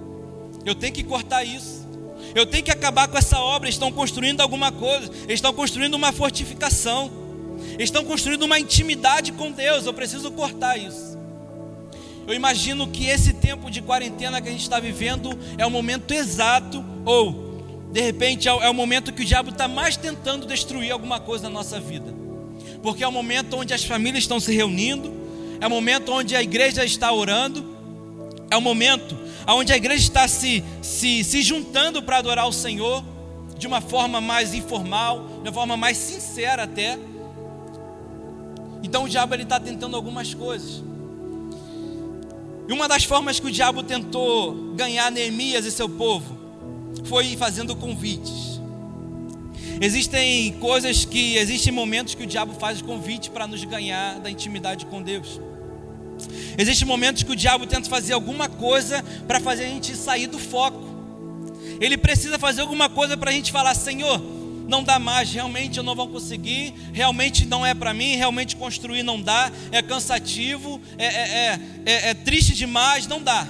Eu 0.66 0.76
tenho 0.76 0.94
que 0.94 1.04
cortar 1.04 1.44
isso. 1.44 1.88
Eu 2.36 2.46
tenho 2.46 2.64
que 2.64 2.72
acabar 2.72 3.08
com 3.08 3.18
essa 3.18 3.40
obra. 3.40 3.68
Eles 3.68 3.76
estão 3.76 3.92
construindo 3.92 4.42
alguma 4.42 4.72
coisa. 4.72 5.12
Eles 5.24 5.36
estão 5.36 5.54
construindo 5.54 5.96
uma 5.96 6.12
fortificação. 6.12 7.12
Eles 7.74 7.86
estão 7.90 8.06
construindo 8.06 8.44
uma 8.44 8.60
intimidade 8.60 9.32
com 9.32 9.52
Deus. 9.52 9.86
Eu 9.86 9.94
preciso 9.94 10.32
cortar 10.32 10.78
isso. 10.78 11.20
Eu 12.28 12.34
imagino 12.34 12.88
que 12.88 13.08
esse 13.08 13.34
tempo 13.34 13.70
de 13.70 13.82
quarentena 13.82 14.42
que 14.42 14.48
a 14.48 14.52
gente 14.52 14.62
está 14.62 14.80
vivendo 14.80 15.38
é 15.58 15.66
o 15.66 15.72
momento 15.72 16.14
exato, 16.14 16.84
ou 17.04 17.90
de 17.92 18.00
repente 18.00 18.48
é 18.48 18.70
o 18.70 18.74
momento 18.74 19.12
que 19.12 19.22
o 19.22 19.26
diabo 19.26 19.50
está 19.50 19.68
mais 19.68 19.98
tentando 19.98 20.46
destruir 20.46 20.92
alguma 20.92 21.20
coisa 21.20 21.46
na 21.46 21.50
nossa 21.50 21.80
vida. 21.80 22.21
Porque 22.82 23.04
é 23.04 23.08
o 23.08 23.12
momento 23.12 23.58
onde 23.58 23.74
as 23.74 23.84
famílias 23.84 24.24
estão 24.24 24.40
se 24.40 24.54
reunindo, 24.54 25.12
é 25.60 25.68
o 25.68 25.70
momento 25.70 26.12
onde 26.12 26.36
a 26.36 26.42
igreja 26.42 26.84
está 26.84 27.12
orando, 27.12 27.64
é 28.50 28.58
o 28.58 28.62
momento 28.62 29.18
onde 29.48 29.72
a 29.72 29.78
igreja 29.78 30.04
está 30.04 30.28
se, 30.28 30.64
se, 30.82 31.24
se 31.24 31.42
juntando 31.42 32.02
para 32.02 32.18
adorar 32.18 32.48
o 32.48 32.54
Senhor 32.54 33.04
de 33.58 33.68
uma 33.68 33.80
forma 33.80 34.20
mais 34.20 34.54
informal, 34.54 35.28
de 35.44 35.50
uma 35.50 35.54
forma 35.54 35.78
mais 35.78 35.98
sincera 35.98 36.64
até. 36.64 36.98
Então 38.84 39.04
o 39.04 39.10
diabo 39.10 39.36
ele 39.36 39.44
está 39.44 39.60
tentando 39.60 39.96
algumas 39.96 40.34
coisas. 40.34 40.84
E 42.68 42.74
uma 42.74 42.88
das 42.88 43.04
formas 43.04 43.40
que 43.40 43.48
o 43.48 43.52
diabo 43.52 43.84
tentou 43.84 44.74
ganhar 44.76 45.12
Neemias 45.12 45.66
e 45.66 45.72
seu 45.72 45.88
povo 45.88 46.38
foi 47.06 47.36
fazendo 47.38 47.76
convites. 47.76 48.51
Existem 49.84 50.54
coisas 50.60 51.06
que, 51.06 51.38
existem 51.38 51.74
momentos 51.74 52.14
que 52.14 52.22
o 52.22 52.28
diabo 52.28 52.54
faz 52.54 52.84
convite 52.84 53.32
para 53.32 53.48
nos 53.48 53.64
ganhar 53.64 54.20
da 54.20 54.30
intimidade 54.30 54.86
com 54.86 55.02
Deus. 55.02 55.42
Existem 56.56 56.88
momentos 56.88 57.24
que 57.24 57.32
o 57.32 57.36
diabo 57.36 57.66
tenta 57.66 57.90
fazer 57.90 58.14
alguma 58.14 58.48
coisa 58.48 59.04
para 59.28 59.40
fazer 59.40 59.66
a 59.66 59.70
gente 59.70 59.96
sair 59.96 60.28
do 60.28 60.38
foco. 60.38 60.86
Ele 61.80 61.98
precisa 61.98 62.38
fazer 62.38 62.62
alguma 62.62 62.90
coisa 62.90 63.18
para 63.18 63.32
a 63.32 63.34
gente 63.34 63.52
falar: 63.52 63.74
Senhor, 63.74 64.22
não 64.68 64.84
dá 64.84 65.00
mais, 65.00 65.34
realmente 65.34 65.80
eu 65.80 65.84
não 65.84 65.96
vou 65.96 66.08
conseguir, 66.08 66.76
realmente 66.94 67.48
não 67.48 67.66
é 67.66 67.74
para 67.74 67.92
mim, 67.92 68.16
realmente 68.16 68.56
construir 68.56 69.02
não 69.02 69.20
dá, 69.20 69.52
é 69.72 69.82
cansativo, 69.82 70.80
é, 70.96 71.06
é, 71.06 71.60
é, 71.88 72.10
é 72.10 72.14
triste 72.14 72.54
demais, 72.54 73.08
não 73.08 73.20
dá. 73.20 73.48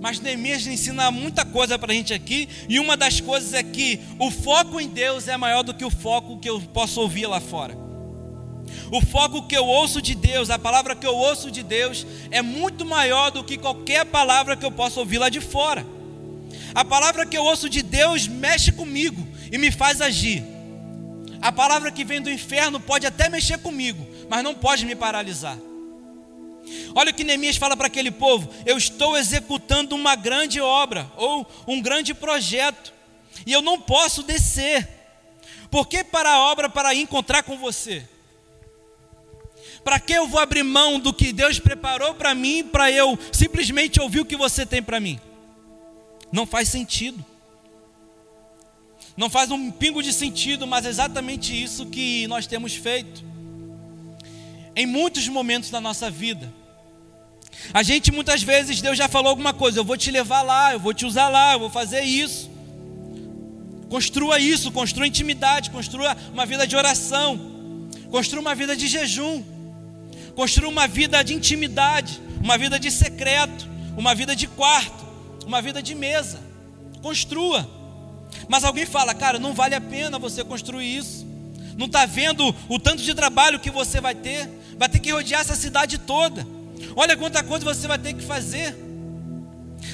Mas 0.00 0.18
Neemias 0.18 0.66
ensina 0.66 1.10
muita 1.10 1.44
coisa 1.44 1.78
para 1.78 1.92
a 1.92 1.94
gente 1.94 2.14
aqui, 2.14 2.48
e 2.68 2.80
uma 2.80 2.96
das 2.96 3.20
coisas 3.20 3.52
é 3.52 3.62
que 3.62 4.00
o 4.18 4.30
foco 4.30 4.80
em 4.80 4.88
Deus 4.88 5.28
é 5.28 5.36
maior 5.36 5.62
do 5.62 5.74
que 5.74 5.84
o 5.84 5.90
foco 5.90 6.38
que 6.38 6.48
eu 6.48 6.60
posso 6.60 7.00
ouvir 7.00 7.26
lá 7.26 7.40
fora. 7.40 7.76
O 8.90 9.00
foco 9.00 9.46
que 9.46 9.56
eu 9.56 9.66
ouço 9.66 10.00
de 10.00 10.14
Deus, 10.14 10.48
a 10.48 10.58
palavra 10.58 10.96
que 10.96 11.06
eu 11.06 11.14
ouço 11.14 11.50
de 11.50 11.62
Deus, 11.62 12.06
é 12.30 12.40
muito 12.40 12.84
maior 12.84 13.30
do 13.30 13.44
que 13.44 13.58
qualquer 13.58 14.06
palavra 14.06 14.56
que 14.56 14.64
eu 14.64 14.72
possa 14.72 15.00
ouvir 15.00 15.18
lá 15.18 15.28
de 15.28 15.40
fora. 15.40 15.86
A 16.74 16.84
palavra 16.84 17.26
que 17.26 17.36
eu 17.36 17.44
ouço 17.44 17.68
de 17.68 17.82
Deus 17.82 18.26
mexe 18.26 18.72
comigo 18.72 19.26
e 19.52 19.58
me 19.58 19.70
faz 19.70 20.00
agir. 20.00 20.44
A 21.42 21.50
palavra 21.50 21.90
que 21.90 22.04
vem 22.04 22.20
do 22.20 22.30
inferno 22.30 22.78
pode 22.78 23.06
até 23.06 23.28
mexer 23.28 23.58
comigo, 23.58 24.06
mas 24.28 24.44
não 24.44 24.54
pode 24.54 24.84
me 24.84 24.94
paralisar. 24.94 25.58
Olha 26.94 27.10
o 27.10 27.14
que 27.14 27.24
Neemias 27.24 27.56
fala 27.56 27.76
para 27.76 27.86
aquele 27.86 28.10
povo: 28.10 28.48
Eu 28.66 28.76
estou 28.76 29.16
executando 29.16 29.94
uma 29.94 30.14
grande 30.14 30.60
obra 30.60 31.10
ou 31.16 31.46
um 31.66 31.80
grande 31.80 32.14
projeto, 32.14 32.92
e 33.46 33.52
eu 33.52 33.62
não 33.62 33.80
posso 33.80 34.22
descer. 34.22 34.88
Porque 35.70 36.02
para 36.02 36.30
a 36.30 36.40
obra 36.40 36.68
para 36.68 36.94
encontrar 36.94 37.42
com 37.42 37.56
você? 37.56 38.04
Para 39.84 40.00
que 40.00 40.12
eu 40.12 40.26
vou 40.26 40.40
abrir 40.40 40.62
mão 40.62 40.98
do 40.98 41.12
que 41.12 41.32
Deus 41.32 41.58
preparou 41.58 42.14
para 42.14 42.34
mim, 42.34 42.64
para 42.64 42.90
eu 42.90 43.18
simplesmente 43.32 44.00
ouvir 44.00 44.20
o 44.20 44.24
que 44.24 44.36
você 44.36 44.66
tem 44.66 44.82
para 44.82 45.00
mim? 45.00 45.18
Não 46.32 46.44
faz 46.44 46.68
sentido. 46.68 47.24
Não 49.16 49.30
faz 49.30 49.50
um 49.50 49.70
pingo 49.70 50.02
de 50.02 50.12
sentido, 50.12 50.66
mas 50.66 50.86
é 50.86 50.88
exatamente 50.88 51.60
isso 51.60 51.86
que 51.86 52.26
nós 52.26 52.46
temos 52.46 52.74
feito. 52.74 53.24
Em 54.74 54.86
muitos 54.86 55.26
momentos 55.28 55.70
da 55.70 55.80
nossa 55.80 56.10
vida. 56.10 56.52
A 57.72 57.82
gente 57.82 58.10
muitas 58.10 58.42
vezes, 58.42 58.80
Deus 58.80 58.96
já 58.96 59.08
falou 59.08 59.30
alguma 59.30 59.52
coisa, 59.52 59.78
eu 59.78 59.84
vou 59.84 59.96
te 59.96 60.10
levar 60.10 60.42
lá, 60.42 60.72
eu 60.72 60.80
vou 60.80 60.94
te 60.94 61.06
usar 61.06 61.28
lá, 61.28 61.52
eu 61.52 61.60
vou 61.60 61.70
fazer 61.70 62.02
isso. 62.02 62.50
Construa 63.88 64.38
isso, 64.38 64.70
construa 64.70 65.06
intimidade, 65.06 65.70
construa 65.70 66.16
uma 66.32 66.46
vida 66.46 66.66
de 66.66 66.76
oração, 66.76 67.38
construa 68.10 68.40
uma 68.40 68.54
vida 68.54 68.76
de 68.76 68.86
jejum. 68.86 69.42
Construa 70.34 70.70
uma 70.70 70.86
vida 70.86 71.22
de 71.22 71.34
intimidade, 71.34 72.20
uma 72.42 72.56
vida 72.56 72.78
de 72.78 72.90
secreto, 72.90 73.68
uma 73.96 74.14
vida 74.14 74.34
de 74.34 74.46
quarto, 74.46 75.06
uma 75.46 75.60
vida 75.60 75.82
de 75.82 75.94
mesa. 75.94 76.40
Construa. 77.02 77.68
Mas 78.48 78.64
alguém 78.64 78.86
fala, 78.86 79.14
cara, 79.14 79.38
não 79.38 79.52
vale 79.52 79.74
a 79.74 79.80
pena 79.80 80.18
você 80.18 80.44
construir 80.44 80.96
isso. 80.96 81.26
Não 81.76 81.86
está 81.86 82.06
vendo 82.06 82.54
o 82.68 82.78
tanto 82.78 83.02
de 83.02 83.14
trabalho 83.14 83.60
que 83.60 83.70
você 83.70 84.00
vai 84.00 84.14
ter? 84.14 84.48
Vai 84.78 84.88
ter 84.88 84.98
que 84.98 85.12
rodear 85.12 85.40
essa 85.40 85.56
cidade 85.56 85.98
toda. 85.98 86.46
Olha 86.96 87.16
quanta 87.16 87.42
coisa 87.42 87.64
você 87.64 87.86
vai 87.86 87.98
ter 87.98 88.14
que 88.14 88.22
fazer. 88.22 88.76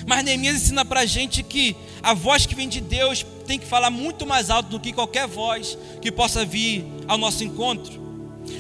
Mas 0.06 0.24
Neemias 0.24 0.56
ensina 0.56 0.84
para 0.84 1.00
a 1.00 1.06
gente 1.06 1.42
que 1.42 1.76
a 2.02 2.14
voz 2.14 2.46
que 2.46 2.54
vem 2.54 2.68
de 2.68 2.80
Deus 2.80 3.24
tem 3.46 3.58
que 3.58 3.66
falar 3.66 3.90
muito 3.90 4.26
mais 4.26 4.50
alto 4.50 4.70
do 4.70 4.80
que 4.80 4.92
qualquer 4.92 5.26
voz 5.26 5.78
que 6.00 6.10
possa 6.10 6.44
vir 6.44 6.84
ao 7.06 7.18
nosso 7.18 7.44
encontro. 7.44 8.04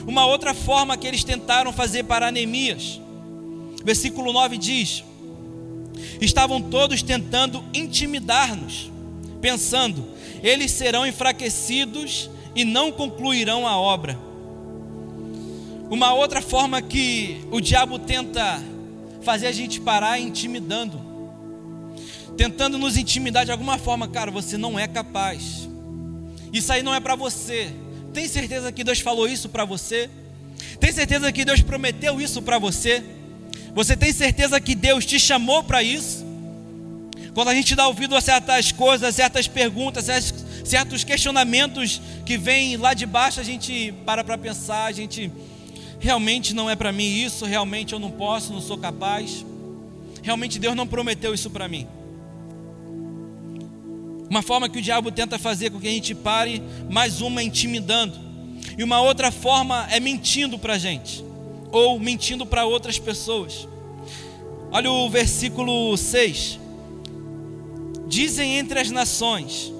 Uma 0.06 0.26
outra 0.26 0.54
forma 0.54 0.96
que 0.96 1.06
eles 1.06 1.24
tentaram 1.24 1.72
fazer 1.72 2.04
para 2.04 2.30
Neemias. 2.30 3.00
Versículo 3.84 4.32
9 4.32 4.58
diz: 4.58 5.04
Estavam 6.20 6.60
todos 6.60 7.02
tentando 7.02 7.62
intimidar-nos, 7.72 8.90
pensando: 9.40 10.04
eles 10.42 10.70
serão 10.72 11.06
enfraquecidos 11.06 12.30
e 12.54 12.64
não 12.64 12.90
concluirão 12.90 13.66
a 13.66 13.76
obra. 13.76 14.18
Uma 15.88 16.12
outra 16.14 16.42
forma 16.42 16.82
que 16.82 17.46
o 17.50 17.60
diabo 17.60 17.98
tenta 17.98 18.60
fazer 19.22 19.46
a 19.46 19.52
gente 19.52 19.80
parar 19.80 20.18
é 20.18 20.22
intimidando, 20.22 21.00
tentando 22.36 22.76
nos 22.76 22.96
intimidar 22.96 23.44
de 23.44 23.52
alguma 23.52 23.78
forma, 23.78 24.08
cara, 24.08 24.30
você 24.30 24.56
não 24.56 24.78
é 24.78 24.88
capaz. 24.88 25.68
Isso 26.52 26.72
aí 26.72 26.82
não 26.82 26.94
é 26.94 26.98
para 26.98 27.14
você. 27.14 27.72
Tem 28.12 28.26
certeza 28.26 28.72
que 28.72 28.82
Deus 28.82 28.98
falou 28.98 29.28
isso 29.28 29.48
para 29.48 29.64
você? 29.64 30.10
Tem 30.80 30.90
certeza 30.90 31.30
que 31.30 31.44
Deus 31.44 31.60
prometeu 31.62 32.20
isso 32.20 32.42
para 32.42 32.58
você? 32.58 33.04
Você 33.74 33.96
tem 33.96 34.12
certeza 34.12 34.60
que 34.60 34.74
Deus 34.74 35.06
te 35.06 35.20
chamou 35.20 35.62
para 35.62 35.82
isso? 35.82 36.24
Quando 37.32 37.48
a 37.48 37.54
gente 37.54 37.74
dá 37.74 37.86
ouvido 37.86 38.16
a 38.16 38.20
certas 38.20 38.72
coisas, 38.72 39.14
certas 39.14 39.46
perguntas, 39.46 40.06
certos 40.64 41.04
questionamentos 41.04 42.00
que 42.24 42.38
vêm 42.38 42.76
lá 42.76 42.94
de 42.94 43.04
baixo, 43.06 43.38
a 43.38 43.44
gente 43.44 43.92
para 44.04 44.24
para 44.24 44.38
pensar, 44.38 44.86
a 44.86 44.92
gente 44.92 45.30
realmente 45.98 46.54
não 46.54 46.68
é 46.68 46.76
para 46.76 46.92
mim 46.92 47.22
isso, 47.22 47.44
realmente 47.44 47.92
eu 47.92 47.98
não 47.98 48.10
posso, 48.10 48.52
não 48.52 48.60
sou 48.60 48.78
capaz. 48.78 49.44
Realmente 50.22 50.58
Deus 50.58 50.74
não 50.74 50.86
prometeu 50.86 51.32
isso 51.32 51.50
para 51.50 51.68
mim. 51.68 51.86
Uma 54.28 54.42
forma 54.42 54.68
que 54.68 54.78
o 54.78 54.82
diabo 54.82 55.12
tenta 55.12 55.38
fazer 55.38 55.70
com 55.70 55.80
que 55.80 55.86
a 55.86 55.90
gente 55.90 56.14
pare, 56.14 56.62
mais 56.90 57.20
uma 57.20 57.42
intimidando. 57.42 58.18
E 58.76 58.82
uma 58.82 59.00
outra 59.00 59.30
forma 59.30 59.86
é 59.90 60.00
mentindo 60.00 60.58
para 60.58 60.74
a 60.74 60.78
gente, 60.78 61.24
ou 61.70 61.98
mentindo 61.98 62.44
para 62.44 62.64
outras 62.64 62.98
pessoas. 62.98 63.68
Olha 64.70 64.90
o 64.90 65.08
versículo 65.08 65.96
6. 65.96 66.58
Dizem 68.08 68.58
entre 68.58 68.80
as 68.80 68.90
nações, 68.90 69.72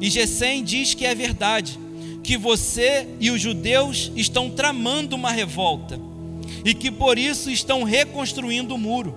e 0.00 0.10
Gesem 0.10 0.62
diz 0.62 0.94
que 0.94 1.04
é 1.04 1.14
verdade, 1.14 1.78
que 2.26 2.36
você 2.36 3.06
e 3.20 3.30
os 3.30 3.40
judeus 3.40 4.10
estão 4.16 4.50
tramando 4.50 5.14
uma 5.14 5.30
revolta, 5.30 5.96
e 6.64 6.74
que 6.74 6.90
por 6.90 7.16
isso 7.16 7.48
estão 7.48 7.84
reconstruindo 7.84 8.74
o 8.74 8.78
muro. 8.78 9.16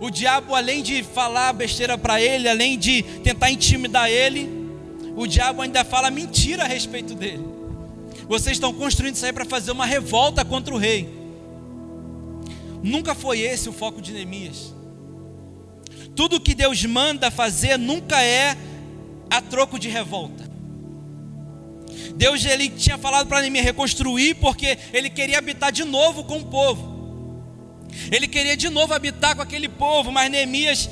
O 0.00 0.10
diabo, 0.10 0.56
além 0.56 0.82
de 0.82 1.04
falar 1.04 1.52
besteira 1.52 1.96
para 1.96 2.20
ele, 2.20 2.48
além 2.48 2.76
de 2.76 3.04
tentar 3.22 3.52
intimidar 3.52 4.10
ele, 4.10 4.50
o 5.14 5.24
diabo 5.24 5.62
ainda 5.62 5.84
fala 5.84 6.10
mentira 6.10 6.64
a 6.64 6.66
respeito 6.66 7.14
dele. 7.14 7.44
Vocês 8.28 8.56
estão 8.56 8.74
construindo 8.74 9.14
isso 9.14 9.24
aí 9.24 9.32
para 9.32 9.44
fazer 9.44 9.70
uma 9.70 9.86
revolta 9.86 10.44
contra 10.44 10.74
o 10.74 10.78
rei. 10.78 11.08
Nunca 12.82 13.14
foi 13.14 13.38
esse 13.38 13.68
o 13.68 13.72
foco 13.72 14.02
de 14.02 14.10
Neemias. 14.10 14.74
Tudo 16.16 16.40
que 16.40 16.56
Deus 16.56 16.84
manda 16.84 17.30
fazer 17.30 17.78
nunca 17.78 18.20
é 18.20 18.56
a 19.30 19.40
troco 19.40 19.78
de 19.78 19.88
revolta. 19.88 20.51
Deus 22.14 22.44
ele 22.44 22.68
tinha 22.68 22.98
falado 22.98 23.26
para 23.26 23.40
Neemias 23.40 23.64
reconstruir 23.64 24.34
porque 24.34 24.78
ele 24.92 25.08
queria 25.10 25.38
habitar 25.38 25.72
de 25.72 25.84
novo 25.84 26.24
com 26.24 26.38
o 26.38 26.44
povo. 26.44 26.92
Ele 28.10 28.26
queria 28.26 28.56
de 28.56 28.68
novo 28.68 28.94
habitar 28.94 29.36
com 29.36 29.42
aquele 29.42 29.68
povo, 29.68 30.10
mas 30.10 30.30
Neemias 30.30 30.88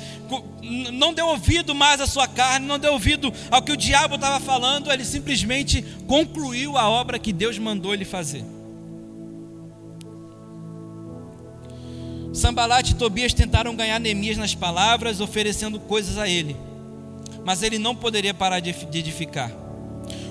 não 0.91 1.13
deu 1.13 1.27
ouvido 1.27 1.73
mais 1.73 1.99
à 1.99 2.07
sua 2.07 2.27
carne, 2.27 2.65
não 2.65 2.77
deu 2.77 2.93
ouvido 2.93 3.33
ao 3.49 3.61
que 3.61 3.71
o 3.71 3.77
diabo 3.77 4.15
estava 4.15 4.39
falando, 4.39 4.91
ele 4.91 5.03
simplesmente 5.03 5.83
concluiu 6.07 6.77
a 6.77 6.87
obra 6.87 7.17
que 7.17 7.33
Deus 7.33 7.57
mandou 7.57 7.93
ele 7.93 8.05
fazer. 8.05 8.45
Sambalat 12.33 12.91
e 12.91 12.95
Tobias 12.95 13.33
tentaram 13.33 13.75
ganhar 13.75 13.99
Neemias 13.99 14.37
nas 14.37 14.55
palavras, 14.55 15.19
oferecendo 15.19 15.79
coisas 15.79 16.17
a 16.17 16.29
ele. 16.29 16.55
mas 17.43 17.63
ele 17.63 17.79
não 17.79 17.95
poderia 17.95 18.33
parar 18.33 18.59
de 18.59 18.69
edificar. 18.69 19.51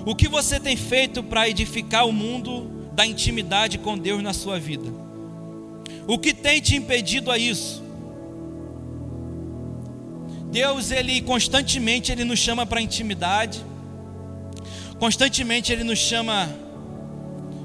O 0.05 0.15
que 0.15 0.29
você 0.29 0.59
tem 0.59 0.77
feito 0.77 1.23
para 1.23 1.49
edificar 1.49 2.07
o 2.07 2.13
mundo 2.13 2.91
da 2.93 3.07
intimidade 3.07 3.79
com 3.79 3.99
Deus 3.99 4.23
na 4.23 4.33
sua 4.33 4.59
vida? 4.59 4.91
O 6.07 6.19
que 6.19 6.33
tem 6.33 6.61
te 6.61 6.75
impedido 6.77 7.31
a 7.31 7.39
isso? 7.39 7.83
Deus, 10.51 10.91
ele 10.91 11.21
constantemente 11.21 12.11
ele 12.11 12.25
nos 12.25 12.39
chama 12.39 12.67
para 12.67 12.81
intimidade. 12.81 13.65
Constantemente 14.99 15.73
ele 15.73 15.85
nos 15.85 15.99
chama 15.99 16.49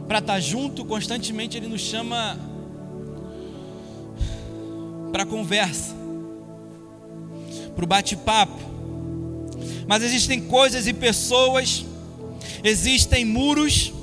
para 0.07 0.19
estar 0.19 0.39
junto, 0.39 0.85
constantemente 0.85 1.57
ele 1.57 1.67
nos 1.67 1.81
chama 1.81 2.37
para 5.11 5.25
conversa, 5.25 5.95
para 7.75 7.83
o 7.83 7.87
bate-papo. 7.87 8.59
Mas 9.87 10.03
existem 10.03 10.41
coisas 10.41 10.87
e 10.87 10.93
pessoas, 10.93 11.85
existem 12.63 13.25
muros, 13.25 13.93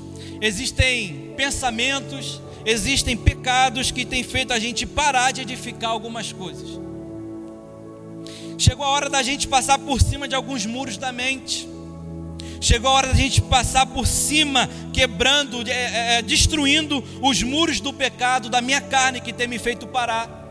existem 0.41 1.33
pensamentos, 1.35 2.41
existem 2.65 3.15
pecados 3.15 3.91
que 3.91 4.05
têm 4.05 4.23
feito 4.23 4.53
a 4.53 4.59
gente 4.59 4.85
parar 4.85 5.31
de 5.31 5.41
edificar 5.41 5.91
algumas 5.91 6.31
coisas. 6.31 6.79
Chegou 8.57 8.85
a 8.85 8.89
hora 8.89 9.09
da 9.09 9.21
gente 9.21 9.47
passar 9.47 9.77
por 9.79 10.01
cima 10.01 10.27
de 10.27 10.35
alguns 10.35 10.65
muros 10.65 10.97
da 10.97 11.11
mente. 11.11 11.67
Chegou 12.61 12.89
a 12.89 12.93
hora 12.93 13.07
da 13.07 13.13
gente 13.13 13.41
passar 13.41 13.85
por 13.85 14.07
cima, 14.07 14.69
quebrando, 14.93 15.69
é, 15.69 16.17
é, 16.17 16.21
destruindo 16.21 17.03
os 17.21 17.43
muros 17.43 17.81
do 17.81 17.91
pecado 17.91 18.49
da 18.49 18.61
minha 18.61 18.79
carne 18.79 19.19
que 19.19 19.33
tem 19.33 19.47
me 19.47 19.59
feito 19.59 19.85
parar. 19.85 20.41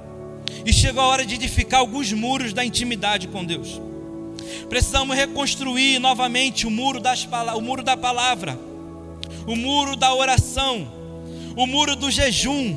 E 0.66 0.72
chegou 0.72 1.02
a 1.02 1.06
hora 1.06 1.24
de 1.24 1.36
edificar 1.36 1.80
alguns 1.80 2.12
muros 2.12 2.52
da 2.52 2.64
intimidade 2.64 3.28
com 3.28 3.44
Deus. 3.44 3.80
Precisamos 4.68 5.16
reconstruir 5.16 5.98
novamente 5.98 6.66
o 6.66 6.70
muro, 6.70 7.00
das, 7.00 7.28
o 7.56 7.60
muro 7.60 7.82
da 7.82 7.96
palavra, 7.96 8.58
o 9.46 9.56
muro 9.56 9.96
da 9.96 10.14
oração, 10.14 10.90
o 11.56 11.66
muro 11.66 11.96
do 11.96 12.10
jejum, 12.10 12.76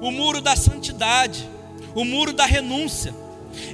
o 0.00 0.10
muro 0.10 0.40
da 0.40 0.56
santidade, 0.56 1.48
o 1.94 2.04
muro 2.04 2.32
da 2.32 2.46
renúncia. 2.46 3.14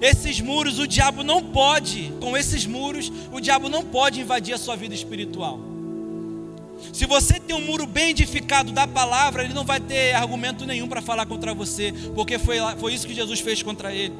Esses 0.00 0.40
muros, 0.40 0.78
o 0.78 0.86
diabo 0.86 1.22
não 1.22 1.42
pode, 1.42 2.12
com 2.20 2.36
esses 2.36 2.66
muros, 2.66 3.12
o 3.32 3.40
diabo 3.40 3.68
não 3.68 3.84
pode 3.84 4.20
invadir 4.20 4.54
a 4.54 4.58
sua 4.58 4.76
vida 4.76 4.94
espiritual. 4.94 5.73
Se 6.92 7.06
você 7.06 7.40
tem 7.40 7.56
um 7.56 7.60
muro 7.60 7.86
bem 7.86 8.10
edificado 8.10 8.72
da 8.72 8.86
palavra, 8.86 9.44
ele 9.44 9.54
não 9.54 9.64
vai 9.64 9.80
ter 9.80 10.14
argumento 10.14 10.64
nenhum 10.64 10.86
para 10.86 11.02
falar 11.02 11.26
contra 11.26 11.54
você, 11.54 11.92
porque 12.14 12.38
foi, 12.38 12.58
foi 12.78 12.94
isso 12.94 13.06
que 13.06 13.14
Jesus 13.14 13.40
fez 13.40 13.62
contra 13.62 13.92
ele. 13.92 14.14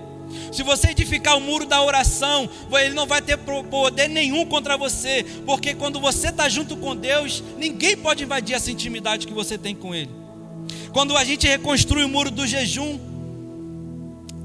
Se 0.52 0.62
você 0.62 0.90
edificar 0.90 1.36
o 1.36 1.40
muro 1.40 1.66
da 1.66 1.82
oração, 1.82 2.48
ele 2.72 2.94
não 2.94 3.06
vai 3.06 3.20
ter 3.20 3.36
poder 3.36 4.08
nenhum 4.08 4.44
contra 4.46 4.76
você, 4.76 5.24
porque 5.44 5.74
quando 5.74 6.00
você 6.00 6.28
está 6.28 6.48
junto 6.48 6.76
com 6.76 6.96
Deus, 6.96 7.42
ninguém 7.58 7.96
pode 7.96 8.24
invadir 8.24 8.54
essa 8.54 8.70
intimidade 8.70 9.26
que 9.26 9.32
você 9.32 9.58
tem 9.58 9.74
com 9.74 9.94
Ele. 9.94 10.10
Quando 10.92 11.16
a 11.16 11.24
gente 11.24 11.46
reconstrui 11.46 12.04
o 12.04 12.08
muro 12.08 12.30
do 12.30 12.46
jejum, 12.46 12.98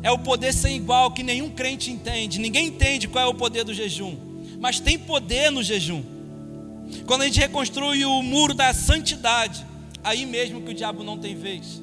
é 0.01 0.11
o 0.11 0.17
poder 0.17 0.53
sem 0.53 0.77
igual 0.77 1.11
que 1.11 1.23
nenhum 1.23 1.49
crente 1.49 1.91
entende. 1.91 2.39
Ninguém 2.39 2.67
entende 2.67 3.07
qual 3.07 3.25
é 3.25 3.27
o 3.27 3.33
poder 3.33 3.63
do 3.63 3.73
jejum, 3.73 4.15
mas 4.59 4.79
tem 4.79 4.97
poder 4.97 5.51
no 5.51 5.63
jejum. 5.63 6.03
Quando 7.05 7.21
a 7.21 7.25
gente 7.25 7.39
reconstrui 7.39 8.05
o 8.05 8.21
muro 8.21 8.53
da 8.53 8.73
santidade, 8.73 9.65
aí 10.03 10.25
mesmo 10.25 10.61
que 10.61 10.71
o 10.71 10.73
diabo 10.73 11.03
não 11.03 11.17
tem 11.17 11.35
vez, 11.35 11.81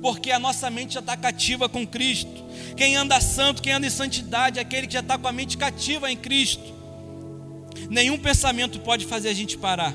porque 0.00 0.30
a 0.30 0.38
nossa 0.38 0.70
mente 0.70 0.94
já 0.94 1.00
está 1.00 1.16
cativa 1.16 1.68
com 1.68 1.86
Cristo. 1.86 2.44
Quem 2.76 2.96
anda 2.96 3.20
santo, 3.20 3.62
quem 3.62 3.72
anda 3.72 3.86
em 3.86 3.90
santidade, 3.90 4.58
é 4.58 4.62
aquele 4.62 4.86
que 4.86 4.92
já 4.92 5.00
está 5.00 5.16
com 5.18 5.26
a 5.26 5.32
mente 5.32 5.56
cativa 5.56 6.10
em 6.10 6.16
Cristo. 6.16 6.74
Nenhum 7.88 8.18
pensamento 8.18 8.78
pode 8.80 9.06
fazer 9.06 9.28
a 9.28 9.34
gente 9.34 9.56
parar. 9.56 9.94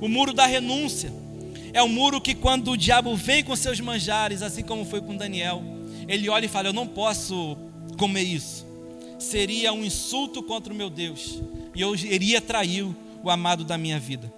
O 0.00 0.08
muro 0.08 0.32
da 0.32 0.46
renúncia 0.46 1.12
é 1.72 1.82
o 1.82 1.88
muro 1.88 2.20
que, 2.20 2.34
quando 2.34 2.72
o 2.72 2.76
diabo 2.76 3.14
vem 3.14 3.44
com 3.44 3.54
seus 3.54 3.80
manjares, 3.80 4.42
assim 4.42 4.62
como 4.62 4.84
foi 4.84 5.00
com 5.00 5.16
Daniel, 5.16 5.62
ele 6.06 6.28
olha 6.28 6.46
e 6.46 6.48
fala: 6.48 6.68
Eu 6.68 6.72
não 6.72 6.86
posso 6.86 7.56
comer 7.98 8.22
isso. 8.22 8.66
Seria 9.18 9.72
um 9.72 9.84
insulto 9.84 10.42
contra 10.42 10.72
o 10.72 10.76
meu 10.76 10.88
Deus, 10.88 11.40
e 11.74 11.80
eu 11.80 11.94
iria 11.94 12.40
trair 12.40 12.86
o 13.22 13.30
amado 13.30 13.64
da 13.64 13.78
minha 13.78 13.98
vida. 13.98 14.32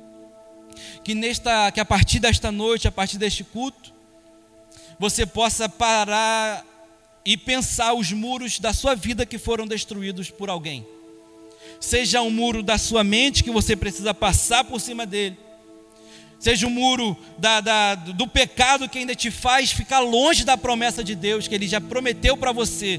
Que, 1.03 1.15
nesta, 1.15 1.71
que 1.73 1.81
a 1.81 1.85
partir 1.85 2.19
desta 2.19 2.51
noite, 2.51 2.89
a 2.89 2.93
partir 2.93 3.19
deste 3.19 3.45
culto, 3.45 3.93
você 4.99 5.27
possa 5.27 5.69
parar 5.69 6.65
e 7.25 7.37
pensar 7.37 7.95
os 7.95 8.13
muros 8.13 8.59
da 8.59 8.73
sua 8.73 8.95
vida 8.95 9.27
que 9.27 9.39
foram 9.39 9.67
destruídos 9.67 10.31
por 10.31 10.49
alguém. 10.49 10.87
Seja 11.81 12.23
um 12.23 12.31
muro 12.31 12.63
da 12.63 12.79
sua 12.79 13.03
mente 13.03 13.45
que 13.45 13.51
você 13.51 13.75
precisa 13.77 14.15
passar 14.15 14.65
por 14.65 14.81
cima 14.81 15.07
dele 15.07 15.37
seja 16.41 16.67
o 16.67 16.71
muro 16.71 17.15
da, 17.37 17.61
da, 17.61 17.95
do 17.95 18.27
pecado 18.27 18.89
que 18.89 18.99
ainda 18.99 19.15
te 19.15 19.31
faz 19.31 19.71
ficar 19.71 20.01
longe 20.01 20.43
da 20.43 20.57
promessa 20.57 21.05
de 21.05 21.15
Deus 21.15 21.47
que 21.47 21.55
Ele 21.55 21.69
já 21.69 21.81
prometeu 21.81 22.35
para 22.35 22.51
você. 22.51 22.99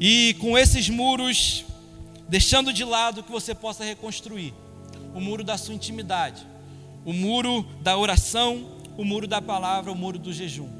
E 0.00 0.34
com 0.40 0.56
esses 0.56 0.88
muros, 0.88 1.66
deixando 2.30 2.72
de 2.72 2.82
lado 2.82 3.22
que 3.22 3.30
você 3.30 3.54
possa 3.54 3.84
reconstruir 3.84 4.54
o 5.14 5.20
muro 5.20 5.44
da 5.44 5.58
sua 5.58 5.74
intimidade, 5.74 6.46
o 7.04 7.12
muro 7.12 7.62
da 7.82 7.98
oração, 7.98 8.78
o 8.96 9.04
muro 9.04 9.26
da 9.26 9.42
palavra, 9.42 9.92
o 9.92 9.94
muro 9.94 10.18
do 10.18 10.32
jejum. 10.32 10.70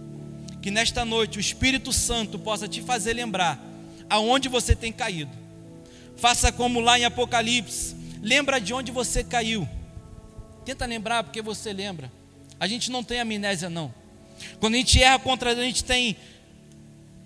Que 0.62 0.70
nesta 0.70 1.04
noite 1.04 1.36
o 1.36 1.40
Espírito 1.40 1.92
Santo 1.92 2.38
possa 2.38 2.66
te 2.66 2.80
fazer 2.80 3.12
lembrar 3.12 3.62
aonde 4.08 4.48
você 4.48 4.74
tem 4.74 4.92
caído. 4.92 5.36
Faça 6.16 6.50
como 6.50 6.80
lá 6.80 6.98
em 6.98 7.04
Apocalipse, 7.04 7.94
lembra 8.22 8.58
de 8.58 8.72
onde 8.72 8.90
você 8.90 9.22
caiu 9.22 9.68
Tenta 10.64 10.86
lembrar 10.86 11.24
porque 11.24 11.40
você 11.42 11.72
lembra. 11.72 12.12
A 12.58 12.66
gente 12.66 12.90
não 12.90 13.02
tem 13.02 13.20
amnésia, 13.20 13.70
não. 13.70 13.92
Quando 14.58 14.74
a 14.74 14.76
gente 14.76 15.02
erra 15.02 15.18
contra 15.18 15.52
a 15.52 15.54
gente 15.54 15.84
tem 15.84 16.16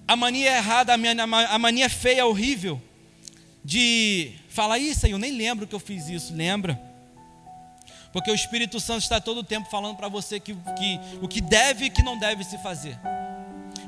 a 0.07 0.17
mania 0.17 0.57
errada, 0.57 0.95
a 0.95 1.59
mania 1.59 1.91
feia, 1.91 2.27
horrível, 2.27 2.81
de 3.65 4.33
falar, 4.49 4.79
isso 4.79 5.07
aí, 5.07 5.13
eu 5.13 5.19
nem 5.19 5.33
lembro 5.33 5.67
que 5.67 5.75
eu 5.75 5.81
fiz 5.81 6.09
isso. 6.09 6.35
Lembra? 6.35 6.81
Porque 8.13 8.31
o 8.31 8.35
Espírito 8.35 8.79
Santo 8.79 9.03
está 9.03 9.21
todo 9.21 9.39
o 9.39 9.45
tempo 9.45 9.69
falando 9.71 9.97
para 9.97 10.09
você 10.09 10.39
que, 10.39 10.55
que, 10.55 11.01
o 11.21 11.27
que 11.27 11.41
deve 11.41 11.87
e 11.87 11.91
que 11.91 12.03
não 12.03 12.19
deve 12.19 12.45
se 12.45 12.59
fazer. 12.59 12.99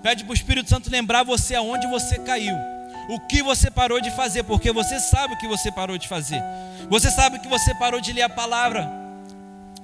Pede 0.03 0.25
para 0.25 0.31
o 0.31 0.35
Espírito 0.35 0.69
Santo 0.69 0.91
lembrar 0.91 1.23
você 1.23 1.55
aonde 1.55 1.87
você 1.87 2.19
caiu. 2.19 2.57
O 3.09 3.21
que 3.21 3.43
você 3.43 3.71
parou 3.71 4.01
de 4.01 4.11
fazer, 4.11 4.43
porque 4.43 4.73
você 4.73 4.99
sabe 4.99 5.35
o 5.35 5.39
que 5.39 5.47
você 5.47 5.71
parou 5.71 5.97
de 5.97 6.09
fazer. 6.09 6.43
Você 6.89 7.11
sabe 7.11 7.39
que 7.39 7.47
você 7.47 7.75
parou 7.75 8.01
de 8.01 8.13
ler 8.13 8.23
a 8.23 8.29
palavra 8.29 9.07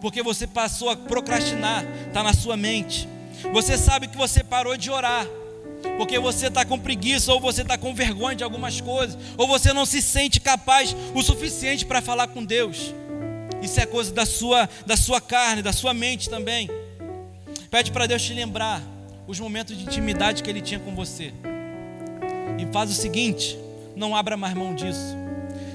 porque 0.03 0.21
você 0.21 0.49
passou 0.49 0.91
a 0.91 0.97
procrastinar, 0.97 1.85
está 2.09 2.25
na 2.25 2.35
sua 2.35 2.57
mente. 2.57 3.09
Você 3.53 3.79
sabe 3.79 4.09
que 4.09 4.17
você 4.17 4.43
parou 4.43 4.77
de 4.77 4.91
orar, 4.91 5.25
porque 5.97 6.19
você 6.19 6.47
está 6.47 6.65
com 6.65 6.79
preguiça, 6.79 7.33
ou 7.33 7.41
você 7.41 7.63
está 7.63 7.77
com 7.77 7.95
vergonha 7.95 8.37
de 8.37 8.45
algumas 8.45 8.81
coisas, 8.81 9.17
ou 9.37 9.47
você 9.47 9.73
não 9.73 9.87
se 9.87 10.01
sente 10.01 10.41
capaz 10.41 10.95
o 11.15 11.23
suficiente 11.23 11.85
para 11.85 12.01
falar 12.01 12.29
com 12.29 12.45
Deus. 12.45 12.95
Isso 13.63 13.81
é 13.81 13.87
coisa 13.87 14.13
da 14.13 14.27
sua, 14.27 14.69
da 14.85 14.97
sua 14.97 15.21
carne, 15.21 15.63
da 15.63 15.73
sua 15.73 15.95
mente 15.95 16.29
também. 16.29 16.69
Pede 17.71 17.93
para 17.93 18.07
Deus 18.07 18.23
te 18.23 18.33
lembrar 18.33 18.83
os 19.27 19.39
momentos 19.39 19.77
de 19.77 19.85
intimidade 19.85 20.43
que 20.43 20.51
Ele 20.51 20.61
tinha 20.61 20.81
com 20.81 20.95
você. 20.95 21.33
E 22.59 22.73
faz 22.73 22.91
o 22.91 22.95
seguinte: 22.95 23.59
não 23.95 24.17
abra 24.17 24.37
mais 24.37 24.55
mão 24.55 24.75
disso. 24.75 25.22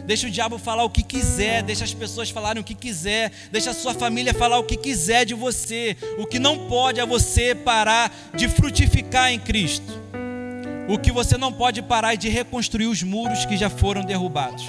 Deixa 0.08 0.26
o 0.26 0.32
diabo 0.32 0.58
falar 0.58 0.86
o 0.86 0.90
que 0.90 1.04
quiser, 1.04 1.62
deixa 1.62 1.84
as 1.84 1.94
pessoas 1.94 2.30
falarem 2.30 2.62
o 2.62 2.64
que 2.64 2.74
quiser, 2.74 3.30
deixa 3.52 3.72
a 3.72 3.74
sua 3.74 3.94
família 3.94 4.34
falar 4.34 4.58
o 4.58 4.64
que 4.64 4.78
quiser 4.78 5.26
de 5.26 5.34
você. 5.34 5.98
O 6.18 6.26
que 6.26 6.40
não 6.40 6.70
pode 6.70 7.02
é 7.02 7.06
você 7.06 7.54
parar 7.54 8.10
de 8.34 8.48
frutificar 8.48 9.34
em 9.34 9.38
Cristo. 9.38 10.02
O 10.88 10.98
que 10.98 11.12
você 11.12 11.38
não 11.38 11.52
pode 11.52 11.82
parar 11.82 12.14
é 12.14 12.16
de 12.16 12.30
reconstruir 12.30 12.88
os 12.88 13.04
muros 13.04 13.46
que 13.46 13.58
já 13.58 13.70
foram 13.70 14.02
derrubados. 14.02 14.66